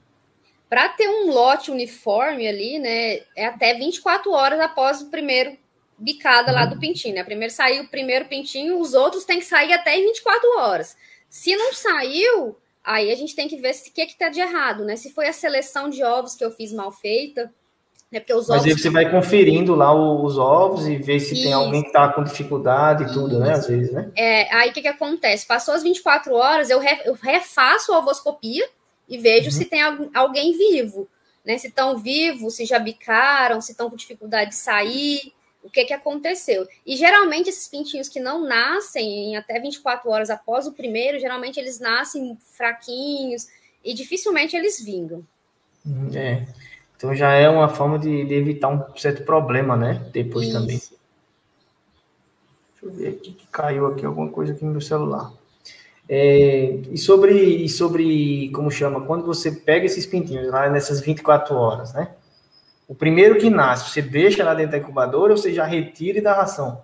[0.69, 5.57] Para ter um lote uniforme ali, né, é até 24 horas após o primeiro
[5.99, 6.81] bicada lá do uhum.
[6.81, 7.23] pintinho, né?
[7.23, 10.97] Primeiro saiu o primeiro pintinho, os outros têm que sair até em 24 horas.
[11.29, 14.85] Se não saiu, aí a gente tem que ver o que, que tá de errado,
[14.85, 14.97] né?
[14.97, 17.53] Se foi a seleção de ovos que eu fiz mal feita,
[18.11, 18.21] né?
[18.21, 18.65] Porque os ovos.
[18.67, 21.43] Mas você vai conferindo lá os ovos e ver se Isso.
[21.45, 23.53] tem alguém que está com dificuldade e tudo, né?
[23.53, 24.11] Às vezes, né?
[24.15, 25.47] É, aí o que, que acontece?
[25.47, 28.69] Passou as 24 horas, eu, re, eu refaço a ovoscopia
[29.09, 29.53] e vejo uhum.
[29.53, 29.81] se tem
[30.15, 31.09] alguém vivo,
[31.45, 31.57] né?
[31.57, 35.93] Se estão vivos, se já bicaram, se estão com dificuldade de sair o que, que
[35.93, 36.67] aconteceu.
[36.85, 41.59] E geralmente esses pintinhos que não nascem em até 24 horas após o primeiro, geralmente
[41.59, 43.47] eles nascem fraquinhos
[43.85, 45.25] e dificilmente eles vingam.
[45.87, 46.47] Hum, é.
[46.97, 50.09] Então já é uma forma de, de evitar um certo problema, né?
[50.13, 50.59] Depois Isso.
[50.59, 50.79] também.
[50.79, 50.95] Deixa
[52.83, 55.33] eu ver aqui que caiu aqui alguma coisa aqui no meu celular.
[56.09, 61.55] É, e sobre e sobre como chama quando você pega esses pintinhos lá nessas 24
[61.55, 62.13] horas, né?
[62.89, 66.23] O primeiro que nasce, você deixa lá dentro da incubadora ou você já retira e
[66.23, 66.83] dá ração?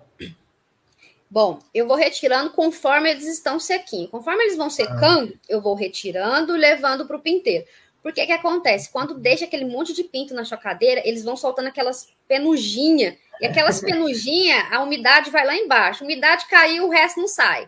[1.29, 4.09] Bom, eu vou retirando conforme eles estão sequinhos.
[4.09, 5.39] Conforme eles vão secando, ah.
[5.47, 7.65] eu vou retirando e levando para o pinteiro.
[8.01, 8.91] Porque que acontece?
[8.91, 13.15] Quando deixa aquele monte de pinto na chocadeira, eles vão soltando aquelas penuginhas.
[13.39, 16.03] E aquelas penuginhas, a umidade vai lá embaixo.
[16.03, 17.67] A umidade caiu, o resto não sai.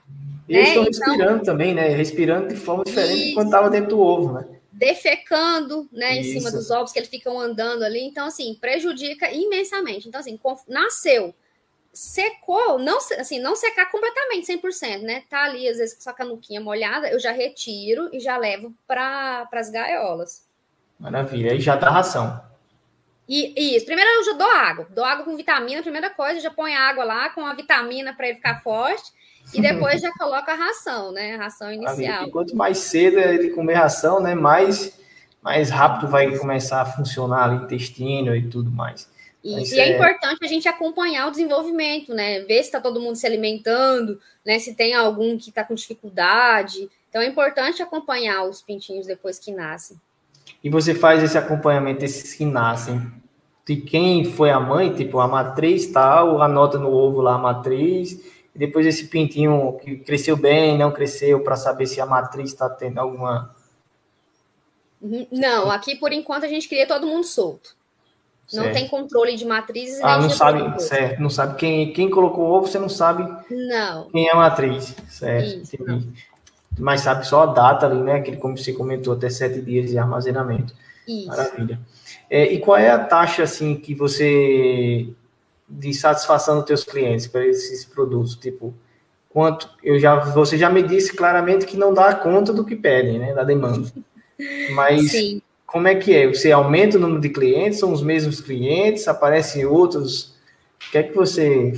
[0.49, 0.69] E eles né?
[0.69, 1.89] estão então, respirando também, né?
[1.89, 4.45] Respirando de forma diferente de quando estava dentro do ovo, né?
[4.82, 8.01] Defecando, né, em cima dos ovos que eles ficam andando ali.
[8.01, 10.07] Então, assim, prejudica imensamente.
[10.07, 11.36] Então, assim, nasceu,
[11.93, 15.23] secou, não, assim, não secar completamente 100%, né?
[15.29, 19.47] Tá ali, às vezes, com sua canuquinha molhada, eu já retiro e já levo para
[19.53, 20.41] as gaiolas.
[20.99, 21.51] Maravilha.
[21.51, 22.41] Aí já dá ração.
[23.29, 23.86] E isso.
[23.86, 24.88] Primeiro eu já dou água.
[24.89, 28.38] Dou água com vitamina, primeira coisa, já põe água lá com a vitamina para ele
[28.38, 29.11] ficar forte.
[29.53, 31.35] E depois já coloca a ração, né?
[31.35, 32.29] A ração inicial.
[32.29, 34.33] quanto mais cedo ele comer ração, né?
[34.33, 34.97] Mais,
[35.41, 39.09] mais rápido vai começar a funcionar o intestino e tudo mais.
[39.43, 39.73] Isso.
[39.75, 42.41] E é, é, importante a gente acompanhar o desenvolvimento, né?
[42.41, 44.59] Ver se está todo mundo se alimentando, né?
[44.59, 46.89] Se tem algum que está com dificuldade.
[47.09, 49.97] Então é importante acompanhar os pintinhos depois que nascem.
[50.63, 53.01] E você faz esse acompanhamento desses que nascem
[53.65, 58.19] de quem foi a mãe, tipo a matriz tal, anota no ovo lá a matriz,
[58.53, 62.69] e depois esse pintinho que cresceu bem, não cresceu, para saber se a matriz está
[62.69, 63.55] tendo alguma.
[65.01, 65.25] Uhum.
[65.31, 67.75] Não, aqui por enquanto a gente queria todo mundo solto.
[68.53, 68.75] Não certo.
[68.75, 70.01] tem controle de matrizes.
[70.03, 71.21] Ah, não sabe, certo.
[71.21, 74.09] Não sabe quem, quem colocou o ovo, você não sabe não.
[74.09, 74.93] quem é a matriz.
[75.09, 75.61] Certo.
[75.61, 75.77] Isso,
[76.77, 78.15] Mas sabe só a data ali, né?
[78.15, 80.73] Aquele, como você comentou, até sete dias de armazenamento.
[81.07, 81.27] Isso.
[81.27, 81.79] Maravilha.
[82.29, 85.07] É, e qual é a taxa assim que você
[85.72, 88.36] de satisfação dos teus clientes para esses produtos?
[88.36, 88.74] Tipo,
[89.30, 93.19] quanto eu já você já me disse claramente que não dá conta do que pedem,
[93.19, 93.91] né, da demanda.
[94.74, 95.41] Mas Sim.
[95.65, 96.28] como é que é?
[96.28, 97.80] Você aumenta o número de clientes?
[97.80, 99.07] São os mesmos clientes?
[99.07, 100.34] Aparecem outros?
[100.88, 101.74] O que é que você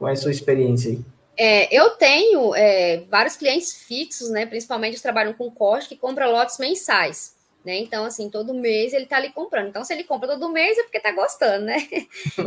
[0.00, 1.00] qual é a sua experiência aí?
[1.36, 4.46] É, eu tenho é, vários clientes fixos, né?
[4.46, 7.34] Principalmente que trabalham com corte, que compram lotes mensais.
[7.64, 7.78] Né?
[7.78, 9.68] Então, assim, todo mês ele tá ali comprando.
[9.68, 11.86] Então, se ele compra todo mês é porque tá gostando, né?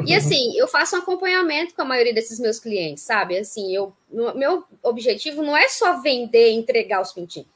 [0.07, 3.37] E assim, eu faço um acompanhamento com a maioria desses meus clientes, sabe?
[3.37, 7.47] Assim, eu, meu objetivo não é só vender e entregar os pintinhos.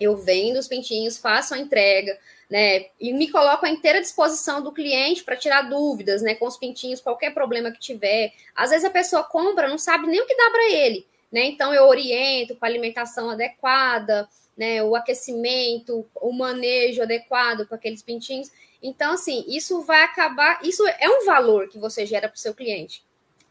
[0.00, 2.18] Eu vendo os pintinhos, faço a entrega,
[2.50, 2.86] né?
[3.00, 6.34] E me coloco à inteira disposição do cliente para tirar dúvidas, né?
[6.34, 8.32] Com os pintinhos, qualquer problema que tiver.
[8.56, 11.44] Às vezes a pessoa compra, não sabe nem o que dá para ele, né?
[11.44, 18.02] Então eu oriento com a alimentação adequada, né, o aquecimento, o manejo adequado para aqueles
[18.02, 18.50] pintinhos.
[18.82, 20.60] Então, assim, isso vai acabar.
[20.62, 23.02] Isso é um valor que você gera para o seu cliente.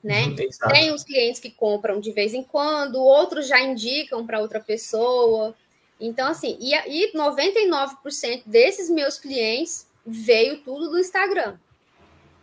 [0.03, 0.25] Né?
[0.25, 0.35] Uhum,
[0.69, 5.55] Tem os clientes que compram de vez em quando, outros já indicam para outra pessoa.
[5.99, 11.55] Então, assim, e, e 99% desses meus clientes veio tudo do Instagram.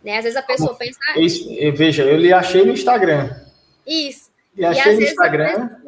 [0.03, 0.17] Né?
[0.17, 0.99] Às vezes a pessoa pensa.
[1.09, 3.29] Ah, isso, veja, eu lhe achei no Instagram.
[3.85, 4.31] Isso.
[4.57, 5.80] E achei no Instagram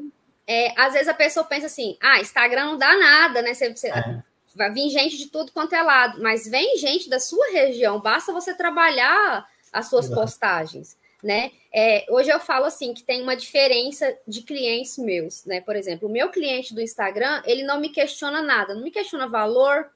[0.48, 3.54] é, às vezes a pessoa pensa assim: ah, Instagram não dá nada, né?
[3.54, 4.24] Você, você é.
[4.56, 8.32] Vai vir gente de tudo quanto é lado, mas vem gente da sua região, basta
[8.32, 10.22] você trabalhar as suas Exato.
[10.22, 10.96] postagens.
[11.24, 11.52] Né?
[11.74, 15.62] É, hoje eu falo assim que tem uma diferença de clientes meus, né?
[15.62, 19.26] Por exemplo, o meu cliente do Instagram, ele não me questiona nada, não me questiona
[19.26, 19.90] valor,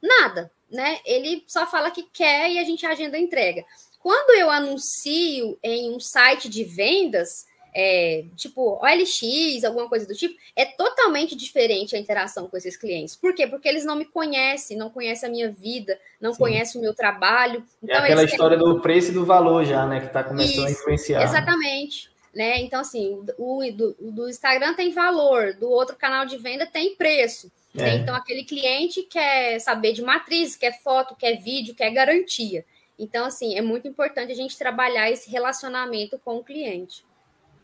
[0.00, 1.00] nada, né?
[1.06, 3.64] Ele só fala que quer e a gente agenda a entrega.
[3.98, 10.34] Quando eu anuncio em um site de vendas, é, tipo OLX, alguma coisa do tipo,
[10.54, 13.16] é totalmente diferente a interação com esses clientes.
[13.16, 13.46] Por quê?
[13.46, 16.38] Porque eles não me conhecem, não conhecem a minha vida, não Sim.
[16.38, 17.60] conhecem o meu trabalho.
[17.82, 20.00] É então, é aquela história do preço e do valor já, né?
[20.00, 21.22] Que está começando Isso, a influenciar.
[21.22, 22.10] Exatamente.
[22.34, 22.60] Né?
[22.60, 27.52] Então, assim, o do, do, Instagram tem valor, do outro canal de venda tem preço.
[27.74, 27.82] Né?
[27.82, 27.92] É.
[27.92, 27.96] Né?
[27.96, 32.64] Então, aquele cliente quer saber de matriz, quer foto, quer vídeo, quer garantia.
[32.98, 37.02] Então, assim, é muito importante a gente trabalhar esse relacionamento com o cliente.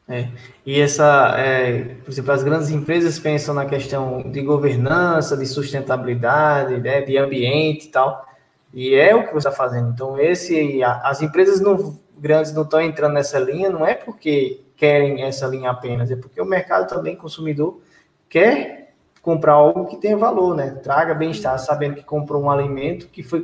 [0.08, 0.28] É.
[0.64, 6.78] E essa, é, por exemplo, as grandes empresas pensam na questão de governança, de sustentabilidade,
[6.78, 8.26] né, de ambiente e tal.
[8.72, 9.90] E é o que você está fazendo.
[9.90, 15.22] Então, esse, as empresas não, grandes não estão entrando nessa linha, não é porque querem
[15.22, 17.80] essa linha apenas, é porque o mercado também, consumidor,
[18.28, 20.70] quer comprar algo que tenha valor, né?
[20.82, 23.42] Traga bem-estar, sabendo que comprou um alimento que foi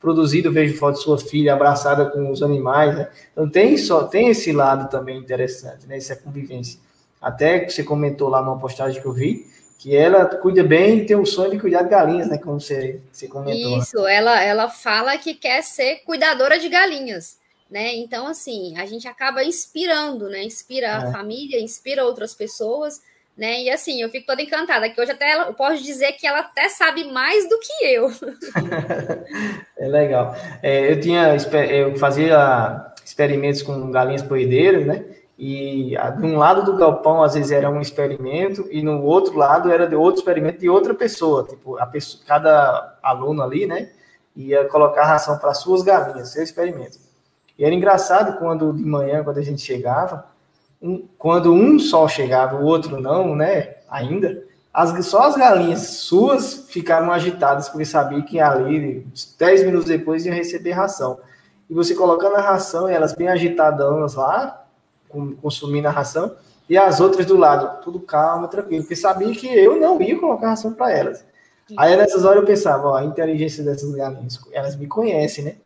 [0.00, 3.08] produzido, vejo foto de sua filha abraçada com os animais, né?
[3.32, 5.96] Então tem só tem esse lado também interessante, né?
[5.96, 6.78] Essa convivência.
[7.20, 9.46] Até que você comentou lá numa postagem que eu vi,
[9.78, 12.38] que ela cuida bem e tem o sonho de cuidar de galinhas, né?
[12.38, 13.70] Como você, você comentou.
[13.72, 13.78] Né?
[13.78, 17.38] Isso, ela, ela fala que quer ser cuidadora de galinhas,
[17.68, 17.94] né?
[17.96, 20.44] Então, assim, a gente acaba inspirando, né?
[20.44, 20.90] Inspira é.
[20.90, 23.00] a família, inspira outras pessoas
[23.38, 23.62] né?
[23.62, 26.40] E assim, eu fico toda encantada, que hoje até ela, eu posso dizer que ela
[26.40, 28.10] até sabe mais do que eu.
[29.78, 30.34] é legal.
[30.60, 31.36] É, eu tinha,
[31.70, 35.04] eu fazia experimentos com galinhas poedeiras, né?
[35.38, 39.70] E de um lado do galpão, às vezes, era um experimento, e no outro lado
[39.70, 41.44] era de outro experimento de outra pessoa.
[41.44, 43.88] Tipo, a pessoa, cada aluno ali, né?
[44.34, 46.98] Ia colocar ração para suas galinhas, seu experimento.
[47.56, 50.26] E era engraçado quando de manhã, quando a gente chegava,
[50.80, 53.76] um, quando um só chegava, o outro não, né?
[53.88, 59.06] Ainda, as, só as galinhas suas ficaram agitadas, porque sabia que ali,
[59.38, 61.18] 10 minutos depois, iam receber ração.
[61.68, 64.64] E você colocando a ração, elas bem agitadas lá,
[65.42, 66.34] consumindo a ração,
[66.68, 70.50] e as outras do lado, tudo calmo, tranquilo, porque sabia que eu não ia colocar
[70.50, 71.24] ração para elas.
[71.76, 75.56] Aí nessas horas eu pensava, ó, a inteligência dessas galinhas, elas me conhecem, né?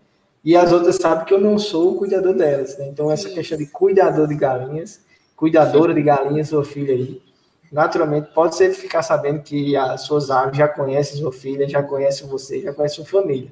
[0.44, 2.76] E as outras sabem que eu não sou o cuidador delas.
[2.78, 2.88] Né?
[2.88, 5.00] Então, essa questão de cuidador de galinhas,
[5.36, 7.22] cuidadora de galinhas, sua filha aí,
[7.70, 12.26] naturalmente, pode ser ficar sabendo que as suas aves já conhecem sua filha, já conhecem
[12.26, 13.50] você, já conhecem sua família.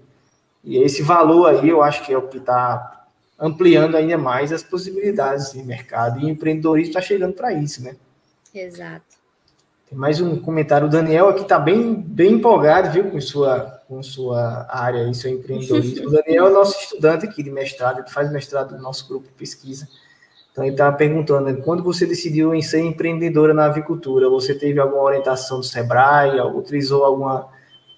[0.62, 3.06] E esse valor aí, eu acho que é o que está
[3.38, 6.20] ampliando ainda mais as possibilidades de mercado.
[6.20, 7.96] E o empreendedorismo está chegando para isso, né?
[8.54, 9.18] Exato.
[9.88, 10.86] Tem mais um comentário.
[10.86, 15.32] O Daniel aqui está bem, bem empolgado, viu, com sua, com sua área e seu
[15.32, 16.06] empreendedorismo.
[16.06, 19.32] O Daniel é nosso estudante aqui de mestrado, ele faz mestrado no nosso grupo de
[19.32, 19.88] pesquisa.
[20.52, 25.02] Então, ele está perguntando, quando você decidiu em ser empreendedora na avicultura, você teve alguma
[25.02, 27.48] orientação do SEBRAE, utilizou alguma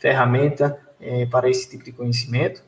[0.00, 2.62] ferramenta é, para esse tipo de conhecimento?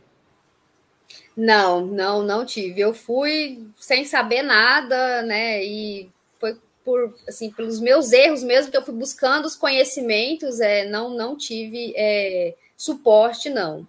[1.35, 2.79] Não, não, não tive.
[2.79, 5.64] Eu fui sem saber nada, né?
[5.64, 10.61] E foi por assim pelos meus erros mesmo que eu fui buscando os conhecimentos.
[10.61, 12.55] É, não, não tive é,
[12.85, 13.87] suporte, não.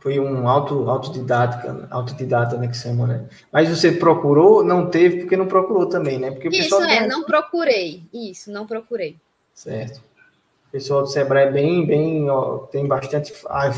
[0.00, 3.24] Foi um auto, autodidata, autodidata, né, que chama, né?
[3.52, 6.30] Mas você procurou, não teve, porque não procurou também, né?
[6.30, 8.02] Porque Isso, é, não procurei.
[8.12, 9.16] Isso, não procurei.
[9.54, 9.98] Certo.
[10.68, 13.32] O pessoal do Sebrae é bem, bem, ó, tem bastante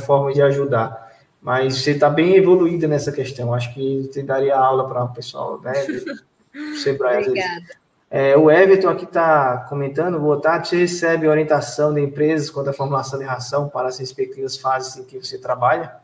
[0.04, 1.10] forma de ajudar.
[1.40, 3.54] Mas você está bem evoluída nessa questão.
[3.54, 5.72] Acho que você daria aula para o pessoal, né?
[6.82, 7.79] Sebrae, Obrigada.
[8.12, 12.72] É, o Everton aqui está comentando, boa tarde, você recebe orientação de empresas quanto à
[12.72, 15.94] formulação de ração para as respectivas fases em que você trabalha?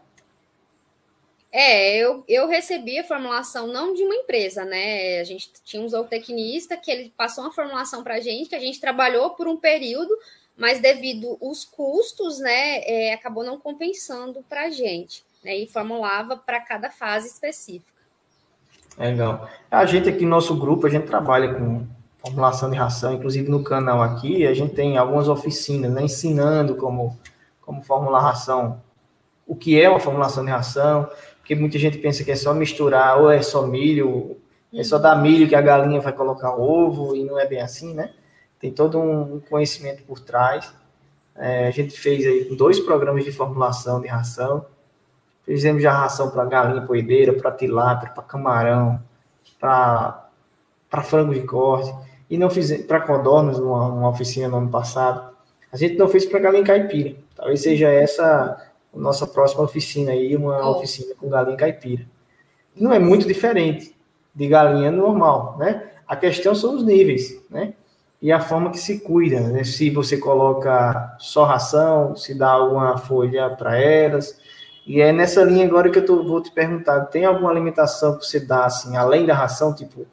[1.50, 5.18] É, eu, eu recebi a formulação não de uma empresa, né?
[5.18, 8.60] A gente tinha um zootecnista que ele passou uma formulação para a gente, que a
[8.60, 10.16] gente trabalhou por um período,
[10.56, 16.36] mas devido os custos, né, é, acabou não compensando para a gente, né, e formulava
[16.36, 17.95] para cada fase específica.
[18.98, 19.48] Legal.
[19.70, 21.86] A gente aqui no nosso grupo, a gente trabalha com
[22.18, 27.16] formulação de ração, inclusive no canal aqui, a gente tem algumas oficinas, né, ensinando como,
[27.60, 28.82] como formular ração,
[29.46, 33.20] o que é uma formulação de ração, porque muita gente pensa que é só misturar,
[33.20, 34.38] ou é só milho,
[34.74, 37.94] é só dar milho que a galinha vai colocar ovo, e não é bem assim,
[37.94, 38.10] né?
[38.58, 40.72] tem todo um conhecimento por trás.
[41.36, 44.64] É, a gente fez aí dois programas de formulação de ração.
[45.46, 49.00] Fizemos já ração para galinha poedeira, para tilápia, para camarão,
[49.58, 50.28] para
[51.04, 51.94] frango de corte.
[52.28, 55.34] E não fizemos para codornas, numa, numa oficina no ano passado.
[55.72, 57.14] A gente não fez para galinha caipira.
[57.36, 58.60] Talvez seja essa
[58.94, 62.04] a nossa próxima oficina aí, uma oficina com galinha caipira.
[62.74, 63.94] Não é muito diferente
[64.34, 65.90] de galinha normal, né?
[66.08, 67.74] A questão são os níveis, né?
[68.20, 69.64] e a forma que se cuida, né?
[69.64, 74.38] Se você coloca só ração, se dá alguma folha para elas.
[74.86, 78.24] E é nessa linha agora que eu tô, vou te perguntar, tem alguma alimentação que
[78.24, 80.06] você dá assim, além da ração, tipo,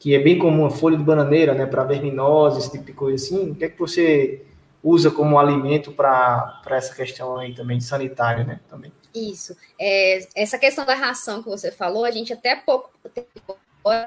[0.00, 3.24] que é bem comum, a folha de bananeira, né, para verminose, esse tipo de coisa
[3.24, 3.52] assim?
[3.52, 4.42] O que é que você
[4.82, 8.92] usa como alimento para essa questão aí também sanitária, né, também?
[9.14, 9.56] Isso.
[9.80, 12.90] É, essa questão da ração que você falou, a gente até pouco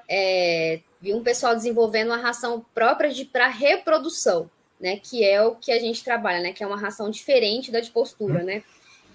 [0.08, 4.50] é, vi um pessoal desenvolvendo uma ração própria de para reprodução,
[4.80, 4.98] né?
[4.98, 6.52] Que é o que a gente trabalha, né?
[6.52, 8.64] Que é uma ração diferente da de postura, né?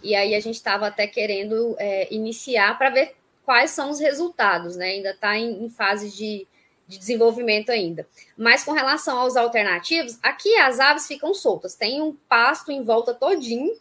[0.04, 4.76] E aí a gente estava até querendo é, iniciar para ver quais são os resultados,
[4.76, 4.90] né?
[4.90, 6.46] Ainda está em, em, fase de,
[6.86, 8.06] de desenvolvimento ainda.
[8.36, 13.12] Mas com relação aos alternativos, aqui as aves ficam soltas, tem um pasto em volta
[13.12, 13.76] todinho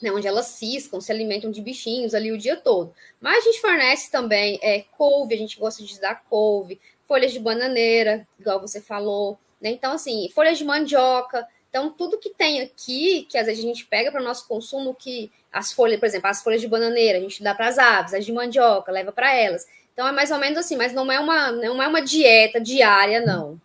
[0.00, 2.94] né, onde elas ciscam, se alimentam de bichinhos ali o dia todo.
[3.20, 7.38] Mas a gente fornece também é, couve, a gente gosta de dar couve, folhas de
[7.38, 9.70] bananeira, igual você falou, né?
[9.70, 11.46] Então, assim, folhas de mandioca.
[11.70, 14.92] Então, tudo que tem aqui, que às vezes a gente pega para o nosso consumo,
[14.92, 18.12] que as folhas, por exemplo, as folhas de bananeira, a gente dá para as aves,
[18.12, 19.64] as de mandioca, leva para elas.
[19.92, 23.20] Então, é mais ou menos assim, mas não é uma, não é uma dieta diária,
[23.20, 23.56] não.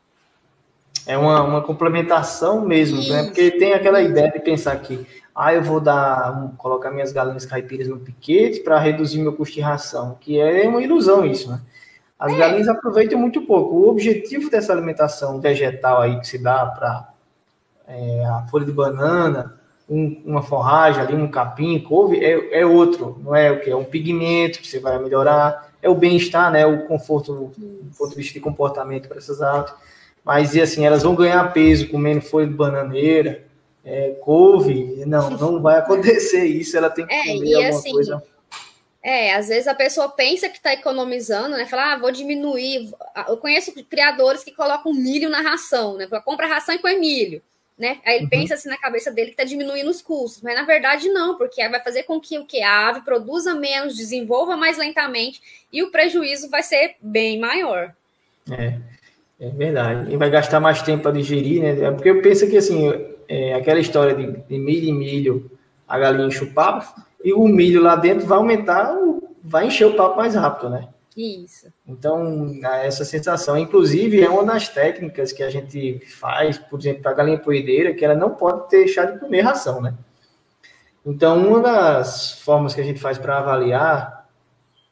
[1.08, 3.24] É uma, uma complementação mesmo, né?
[3.24, 7.88] Porque tem aquela ideia de pensar que ah, eu vou dar, colocar minhas galinhas caipiras
[7.88, 11.60] no piquete para reduzir meu custo de ração, que é uma ilusão isso, né?
[12.18, 12.38] As é.
[12.38, 13.76] galinhas aproveitam muito pouco.
[13.76, 17.10] O objetivo dessa alimentação vegetal aí que se dá para
[17.88, 19.60] é, a folha de banana,
[19.90, 23.70] um, uma forragem ali, um capim, couve, é, é outro, não é o que?
[23.70, 26.66] É um pigmento que você vai melhorar, é o bem-estar, né?
[26.66, 29.74] O conforto do ponto de vista de comportamento para essas aves.
[30.24, 33.44] Mas, e assim, elas vão ganhar peso comendo folha de bananeira,
[33.84, 38.24] é, couve, não, não vai acontecer isso, ela tem que é, comer alguma assim, coisa.
[39.04, 41.68] É, às vezes a pessoa pensa que está economizando, né?
[41.68, 42.92] Fala, ah, vou diminuir.
[43.28, 46.08] Eu conheço criadores que colocam milho na ração, né?
[46.26, 47.40] Compra ração e põe milho,
[47.78, 47.98] né?
[48.06, 48.30] Aí ele uhum.
[48.30, 51.68] pensa assim na cabeça dele que está diminuindo os custos, mas na verdade não, porque
[51.68, 55.92] vai fazer com que o que a ave produza menos, desenvolva mais lentamente e o
[55.92, 57.94] prejuízo vai ser bem maior.
[58.50, 58.78] É,
[59.40, 60.14] é verdade.
[60.14, 61.92] E vai gastar mais tempo para digerir, né?
[61.92, 62.92] Porque eu penso que assim,
[63.28, 65.52] é, aquela história de, de, milho em milho,
[65.88, 68.96] a galinha enche o papo, e o milho lá dentro vai aumentar,
[69.44, 70.88] vai encher o papo mais rápido, né?
[71.16, 71.68] Isso.
[71.88, 77.12] Então, essa sensação, inclusive, é uma das técnicas que a gente faz, por exemplo, para
[77.12, 79.94] a galinha poedeira, que ela não pode deixar de comer ração, né?
[81.06, 84.28] Então, uma das formas que a gente faz para avaliar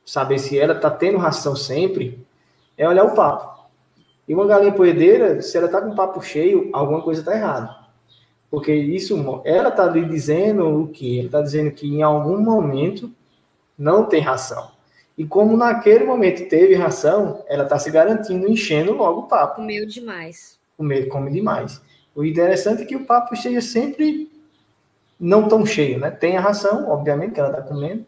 [0.05, 2.25] saber se ela está tendo ração sempre
[2.77, 3.67] é olhar o papo.
[4.27, 7.75] E uma galinha poedeira, se ela está com o papo cheio, alguma coisa está errada.
[8.49, 11.19] Porque isso, ela está lhe dizendo o que?
[11.19, 13.11] Ela está dizendo que em algum momento
[13.77, 14.72] não tem ração.
[15.17, 19.57] E como naquele momento teve ração, ela está se garantindo, enchendo logo o papo.
[19.57, 20.57] Comeu demais.
[20.75, 21.79] Comer, come demais.
[22.15, 24.31] O interessante é que o papo esteja sempre
[25.19, 26.11] não tão cheio, né?
[26.11, 28.05] Tem a ração, obviamente, que ela está comendo,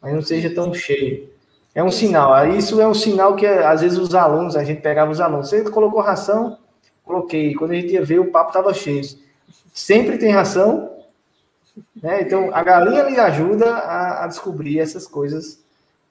[0.00, 1.28] mas não seja tão cheio.
[1.74, 2.48] É um sinal.
[2.48, 5.48] Isso é um sinal que, às vezes, os alunos, a gente pegava os alunos.
[5.48, 6.58] Você colocou ração?
[7.04, 7.54] Coloquei.
[7.54, 9.02] Quando a gente ia ver, o papo estava cheio.
[9.72, 10.90] Sempre tem ração.
[12.02, 12.22] Né?
[12.22, 15.62] Então, a galinha lhe ajuda a, a descobrir essas coisas.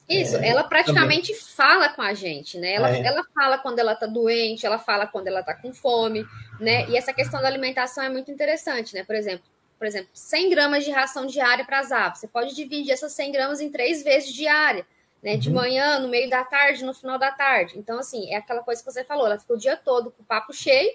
[0.09, 1.43] Isso, é, ela praticamente também.
[1.55, 2.73] fala com a gente, né?
[2.73, 3.05] Ela, é.
[3.05, 6.25] ela fala quando ela tá doente, ela fala quando ela tá com fome,
[6.59, 6.87] né?
[6.89, 9.03] E essa questão da alimentação é muito interessante, né?
[9.03, 9.45] Por exemplo,
[9.77, 12.19] por exemplo, 100 gramas de ração diária para as aves.
[12.19, 14.85] Você pode dividir essas 100 gramas em três vezes diária
[15.21, 15.35] né?
[15.35, 15.55] De uhum.
[15.55, 17.73] manhã, no meio da tarde, no final da tarde.
[17.77, 20.25] Então, assim, é aquela coisa que você falou, ela fica o dia todo com o
[20.25, 20.93] papo cheio,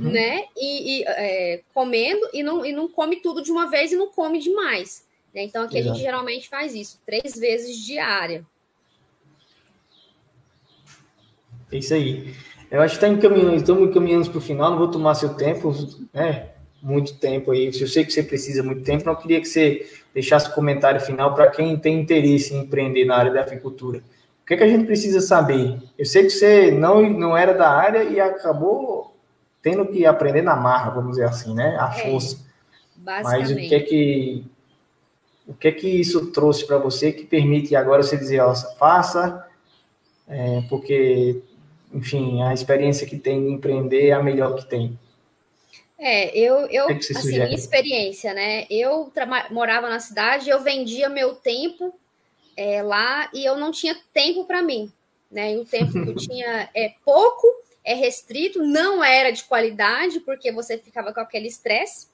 [0.00, 0.44] né?
[0.56, 4.08] E, e é, comendo e não, e não come tudo de uma vez e não
[4.08, 5.04] come demais.
[5.34, 5.42] Né?
[5.42, 5.90] Então, aqui Exato.
[5.90, 8.44] a gente geralmente faz isso, três vezes diária.
[11.70, 12.34] É isso aí.
[12.70, 15.72] Eu acho que está encaminhando, estamos encaminhando para o final, não vou tomar seu tempo,
[16.12, 16.48] né?
[16.82, 17.66] Muito tempo aí.
[17.66, 21.34] Eu sei que você precisa muito tempo, não queria que você deixasse o comentário final
[21.34, 23.98] para quem tem interesse em empreender na área da agricultura.
[24.42, 25.78] O que, é que a gente precisa saber?
[25.98, 29.16] Eu sei que você não, não era da área e acabou
[29.62, 31.76] tendo que aprender na marra, vamos dizer assim, né?
[31.80, 32.36] A é, força.
[33.06, 34.44] É, Mas o que é que
[35.46, 39.46] o que é que isso trouxe para você que permite agora você dizer, ó, faça,
[40.26, 41.42] é, porque,
[41.94, 44.98] enfim, a experiência que tem de empreender é a melhor que tem.
[45.96, 48.66] É, eu, eu que que assim, minha experiência, né?
[48.68, 49.12] Eu
[49.50, 51.94] morava na cidade, eu vendia meu tempo
[52.56, 54.92] é, lá e eu não tinha tempo para mim,
[55.30, 55.54] né?
[55.54, 57.46] E o tempo que eu tinha é pouco,
[57.84, 62.08] é restrito, não era de qualidade, porque você ficava com aquele estresse,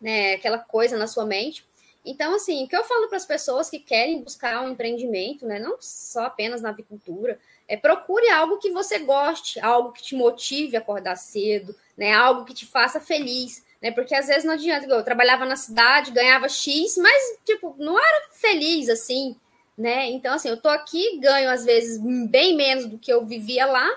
[0.00, 0.34] né?
[0.34, 1.62] Aquela coisa na sua mente.
[2.06, 5.58] Então, assim, o que eu falo para as pessoas que querem buscar um empreendimento, né?
[5.58, 10.76] Não só apenas na avicultura, é, procure algo que você goste, algo que te motive
[10.76, 12.12] a acordar cedo, né?
[12.12, 13.90] Algo que te faça feliz, né?
[13.90, 14.86] Porque às vezes não adianta.
[14.86, 19.36] Eu trabalhava na cidade, ganhava X, mas tipo não era feliz assim,
[19.76, 20.06] né?
[20.10, 21.98] Então assim, eu tô aqui, ganho às vezes
[22.28, 23.88] bem menos do que eu vivia lá,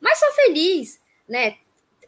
[0.00, 0.98] mas sou feliz,
[1.28, 1.56] né?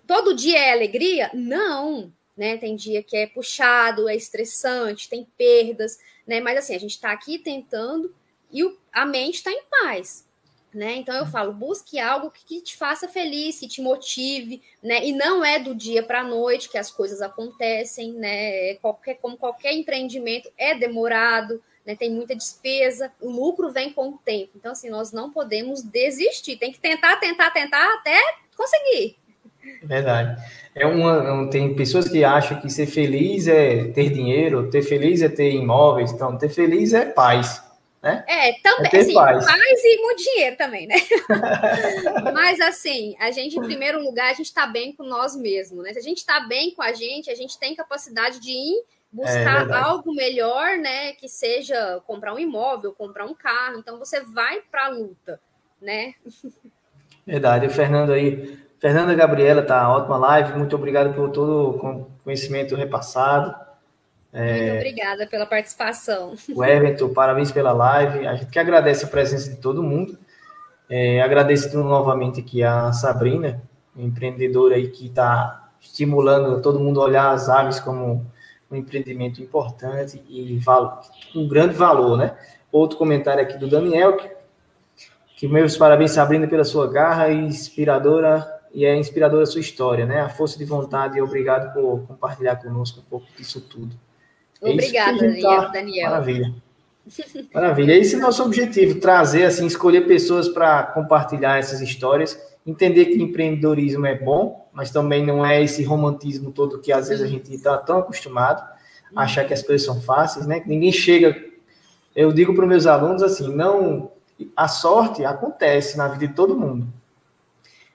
[0.06, 1.30] Todo dia é alegria?
[1.34, 2.56] Não, né?
[2.56, 6.40] Tem dia que é puxado, é estressante, tem perdas, né?
[6.40, 8.14] Mas assim, a gente está aqui tentando
[8.50, 10.24] e o, a mente está em paz,
[10.74, 10.96] né?
[10.96, 15.04] Então eu falo, busque algo que te faça feliz, que te motive, né?
[15.04, 18.70] E não é do dia para a noite que as coisas acontecem, né?
[18.70, 21.94] É qualquer, como qualquer empreendimento é demorado, né?
[21.94, 24.52] Tem muita despesa, o lucro vem com o tempo.
[24.56, 28.18] Então assim, nós não podemos desistir, tem que tentar, tentar, tentar até
[28.56, 29.16] conseguir.
[29.82, 30.42] Verdade.
[30.74, 35.28] É uma, tem pessoas que acham que ser feliz é ter dinheiro, ter feliz é
[35.28, 37.62] ter imóveis, então ter feliz é paz.
[38.02, 38.24] Né?
[38.26, 39.46] É, também, é assim, paz.
[39.46, 40.96] paz e muito dinheiro também, né?
[42.34, 45.92] Mas assim, a gente, em primeiro lugar, a gente está bem com nós mesmos, né?
[45.92, 49.68] Se a gente está bem com a gente, a gente tem capacidade de ir buscar
[49.68, 51.12] é algo melhor, né?
[51.12, 53.78] Que seja comprar um imóvel, comprar um carro.
[53.78, 55.38] Então você vai para a luta,
[55.80, 56.14] né?
[57.26, 58.58] Verdade, o Fernando aí.
[58.80, 60.58] Fernanda Gabriela, tá ótima live.
[60.58, 63.54] Muito obrigado por todo o conhecimento repassado.
[64.32, 66.34] É, Muito obrigada pela participação.
[66.54, 68.26] O Everton, parabéns pela live.
[68.26, 70.16] A gente que agradece a presença de todo mundo.
[70.88, 73.62] É, agradeço novamente aqui a Sabrina,
[73.96, 78.26] empreendedora aí que está estimulando todo mundo a olhar as aves como
[78.70, 80.60] um empreendimento importante e
[81.34, 82.36] um grande valor, né?
[82.70, 84.30] Outro comentário aqui do Daniel, que,
[85.36, 90.06] que meus parabéns, Sabrina, pela sua garra e inspiradora e é inspiradora a sua história,
[90.06, 90.20] né?
[90.20, 93.94] A força de vontade e obrigado por compartilhar conosco um pouco disso tudo.
[94.62, 95.68] É Obrigada, é tá...
[95.68, 96.10] Daniel.
[96.10, 96.54] Maravilha.
[97.52, 97.94] Maravilha.
[97.94, 103.20] Esse é o nosso objetivo, trazer, assim, escolher pessoas para compartilhar essas histórias, entender que
[103.20, 107.52] empreendedorismo é bom, mas também não é esse romantismo todo que às vezes a gente
[107.52, 108.62] está tão acostumado
[109.14, 110.60] a achar que as coisas são fáceis, né?
[110.60, 111.36] Que ninguém chega.
[112.14, 114.12] Eu digo para os meus alunos assim, não,
[114.56, 116.86] a sorte acontece na vida de todo mundo.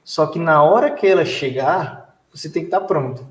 [0.03, 3.25] Só que na hora que ela chegar, você tem que estar tá pronto.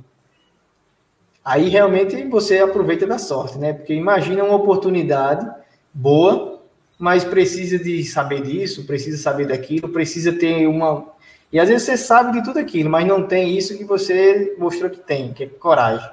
[1.47, 3.73] Aí realmente você aproveita da sorte, né?
[3.73, 5.49] Porque imagina uma oportunidade
[5.95, 6.61] boa,
[6.99, 11.07] mas precisa de saber disso, precisa saber daquilo, precisa ter uma.
[11.53, 14.91] E às vezes você sabe de tudo aquilo, mas não tem isso que você mostrou
[14.91, 16.11] que tem, que é coragem.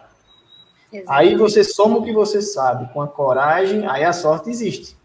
[0.91, 1.31] Exatamente.
[1.31, 4.95] Aí você soma o que você sabe com a coragem, aí a sorte existe.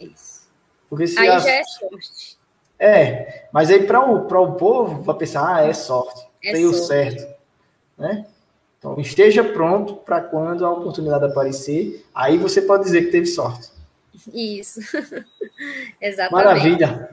[0.00, 0.48] Isso.
[0.90, 1.44] Porque se aí as...
[1.44, 2.36] já é sorte.
[2.80, 7.32] É, mas aí para o, o povo vai pensar, ah, é sorte, é veio certo,
[7.96, 8.26] né?
[8.78, 13.70] Então esteja pronto para quando a oportunidade aparecer, aí você pode dizer que teve sorte.
[14.32, 14.80] Isso,
[16.00, 16.32] exatamente.
[16.32, 17.10] Maravilha,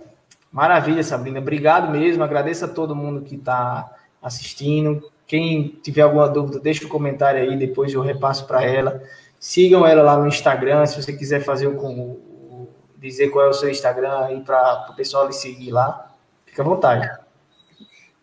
[0.51, 1.39] maravilha, Sabrina.
[1.39, 3.89] Obrigado mesmo, agradeço a todo mundo que está
[4.21, 5.11] assistindo.
[5.27, 9.01] Quem tiver alguma dúvida, deixa um comentário aí, depois eu repasso para ela.
[9.39, 13.69] Sigam ela lá no Instagram, se você quiser fazer o, dizer qual é o seu
[13.69, 16.11] Instagram aí para o pessoal lhe seguir lá.
[16.45, 17.24] Fica à vontade.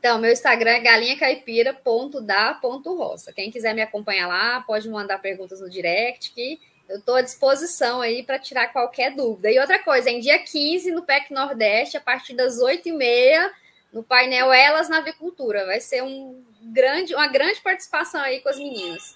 [0.02, 3.32] Então, meu Instagram é galinhacaipira.da.roça.
[3.32, 8.00] Quem quiser me acompanhar lá, pode mandar perguntas no direct, que eu estou à disposição
[8.00, 9.48] aí para tirar qualquer dúvida.
[9.48, 13.48] E outra coisa, em dia 15, no PEC Nordeste, a partir das 8h30,
[13.92, 15.66] no painel Elas na Avicultura.
[15.66, 19.14] Vai ser um grande, uma grande participação aí com as meninas.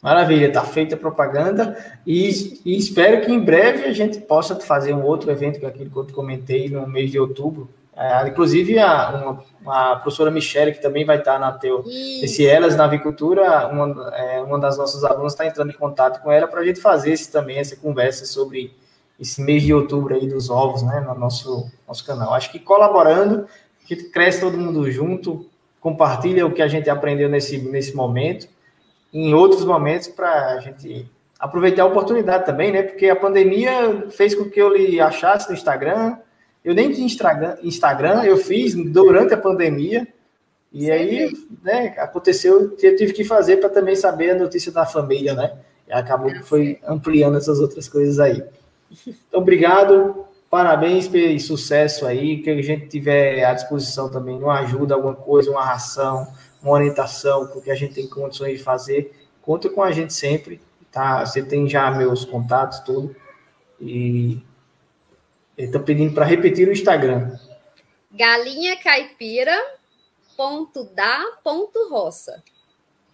[0.00, 4.94] Maravilha, está feita a propaganda e, e, espero que em breve a gente possa fazer
[4.94, 7.68] um outro evento, que é aquele que eu comentei no mês de outubro.
[7.94, 12.74] É, inclusive, a, uma, a professora Michele, que também vai estar na teu, esse Elas
[12.74, 16.60] na Avicultura, uma, é, uma das nossas alunas está entrando em contato com ela para
[16.60, 18.74] a gente fazer esse, também essa conversa sobre
[19.20, 22.32] esse mês de outubro aí dos ovos, né, no nosso, nosso canal.
[22.32, 23.46] Acho que colaborando,
[23.86, 25.46] que cresce todo mundo junto,
[25.80, 28.48] compartilha o que a gente aprendeu nesse, nesse momento
[29.12, 31.06] em outros momentos para a gente
[31.38, 32.82] aproveitar a oportunidade também, né?
[32.82, 36.16] Porque a pandemia fez com que eu lhe achasse no Instagram.
[36.64, 37.06] Eu nem tinha
[37.62, 40.06] Instagram, eu fiz durante a pandemia.
[40.72, 40.90] E Sim.
[40.90, 41.32] aí,
[41.62, 45.58] né, aconteceu, eu tive que fazer para também saber a notícia da família, né?
[45.86, 48.42] E acabou que foi ampliando essas outras coisas aí.
[49.06, 52.40] Então, obrigado, parabéns pelo sucesso aí.
[52.42, 56.26] Que a gente tiver à disposição também, uma ajuda, alguma coisa, uma ração,
[56.62, 60.60] uma orientação, porque a gente tem condições de fazer, conta com a gente sempre,
[60.90, 61.26] tá?
[61.26, 63.14] Você tem já meus contatos, tudo.
[63.80, 64.38] E
[65.62, 67.38] ele está pedindo para repetir o Instagram.
[68.10, 69.56] Galinha caipira
[70.36, 72.42] ponto da ponto roça.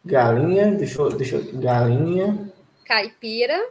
[0.02, 2.50] Galinha, deixa eu, deixa eu, galinha.
[2.86, 3.68] Caipira.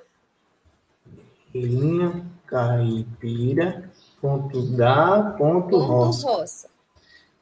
[1.52, 3.90] Galinha caipira
[4.22, 6.28] ponto da ponto, ponto roça.
[6.28, 6.70] roça.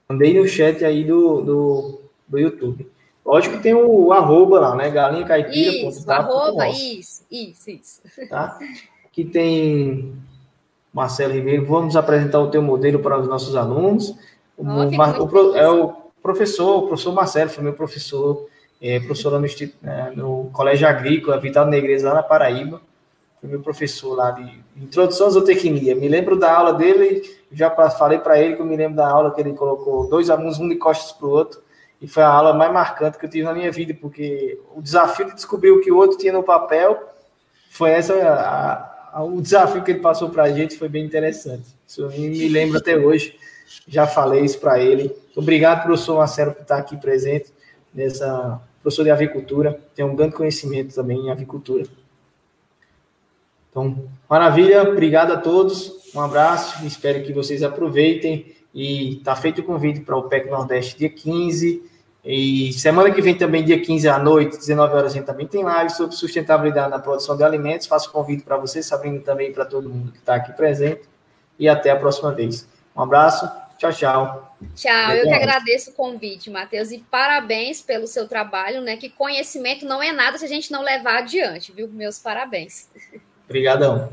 [0.08, 2.90] Mandei no chat aí do, do do YouTube.
[3.26, 4.90] Lógico que tem o arroba lá, né?
[4.90, 5.90] Galinha caipira.
[5.90, 8.02] Isso, arroba, isso, isso, isso.
[8.30, 8.58] Tá?
[9.04, 10.16] Aqui tem
[10.96, 11.66] Marcelo Ribeiro.
[11.66, 14.16] Vamos apresentar o teu modelo para os nossos alunos.
[14.58, 15.94] O, o, é o
[16.24, 18.48] professor, o professor Marcelo, foi meu professor,
[18.82, 22.82] é, professor lá no, é, no Colégio Agrícola, Vital Negreza, lá na Paraíba.
[23.42, 25.94] Foi meu professor lá de Introdução à Zootecnia.
[25.94, 27.22] Me lembro da aula dele,
[27.52, 30.60] já falei para ele que eu me lembro da aula que ele colocou dois alunos,
[30.60, 31.60] um de costas para o outro
[32.02, 35.26] e foi a aula mais marcante que eu tive na minha vida, porque o desafio
[35.26, 37.02] de descobrir o que o outro tinha no papel
[37.72, 38.14] foi essa.
[38.14, 41.64] A, o desafio que ele passou para a gente foi bem interessante.
[41.88, 43.38] Isso me lembro até hoje.
[43.88, 45.16] Já falei isso para ele.
[45.36, 47.52] Obrigado, professor Marcelo, por estar aqui presente
[47.94, 48.62] nessa.
[48.82, 51.88] Professor de avicultura, tem um grande conhecimento também em avicultura.
[53.72, 59.64] Então, maravilha, obrigado a todos, um abraço, espero que vocês aproveitem e está feito o
[59.64, 61.82] convite para o PEC Nordeste dia 15.
[62.26, 65.64] E semana que vem também, dia 15 à noite, 19 horas, a gente também tem
[65.64, 67.86] live sobre sustentabilidade na produção de alimentos.
[67.86, 71.04] Faço convite para você, Sabrina, também para todo mundo que está aqui presente.
[71.60, 72.68] E até a próxima vez.
[72.96, 73.48] Um abraço,
[73.78, 74.58] tchau, tchau.
[74.76, 78.98] Tchau, eu que agradeço o convite, Matheus, e parabéns pelo seu trabalho, né?
[78.98, 81.88] Que conhecimento não é nada se a gente não levar adiante, viu?
[81.90, 82.88] Meus parabéns.
[83.48, 84.10] Obrigadão.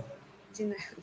[0.54, 1.02] De nada.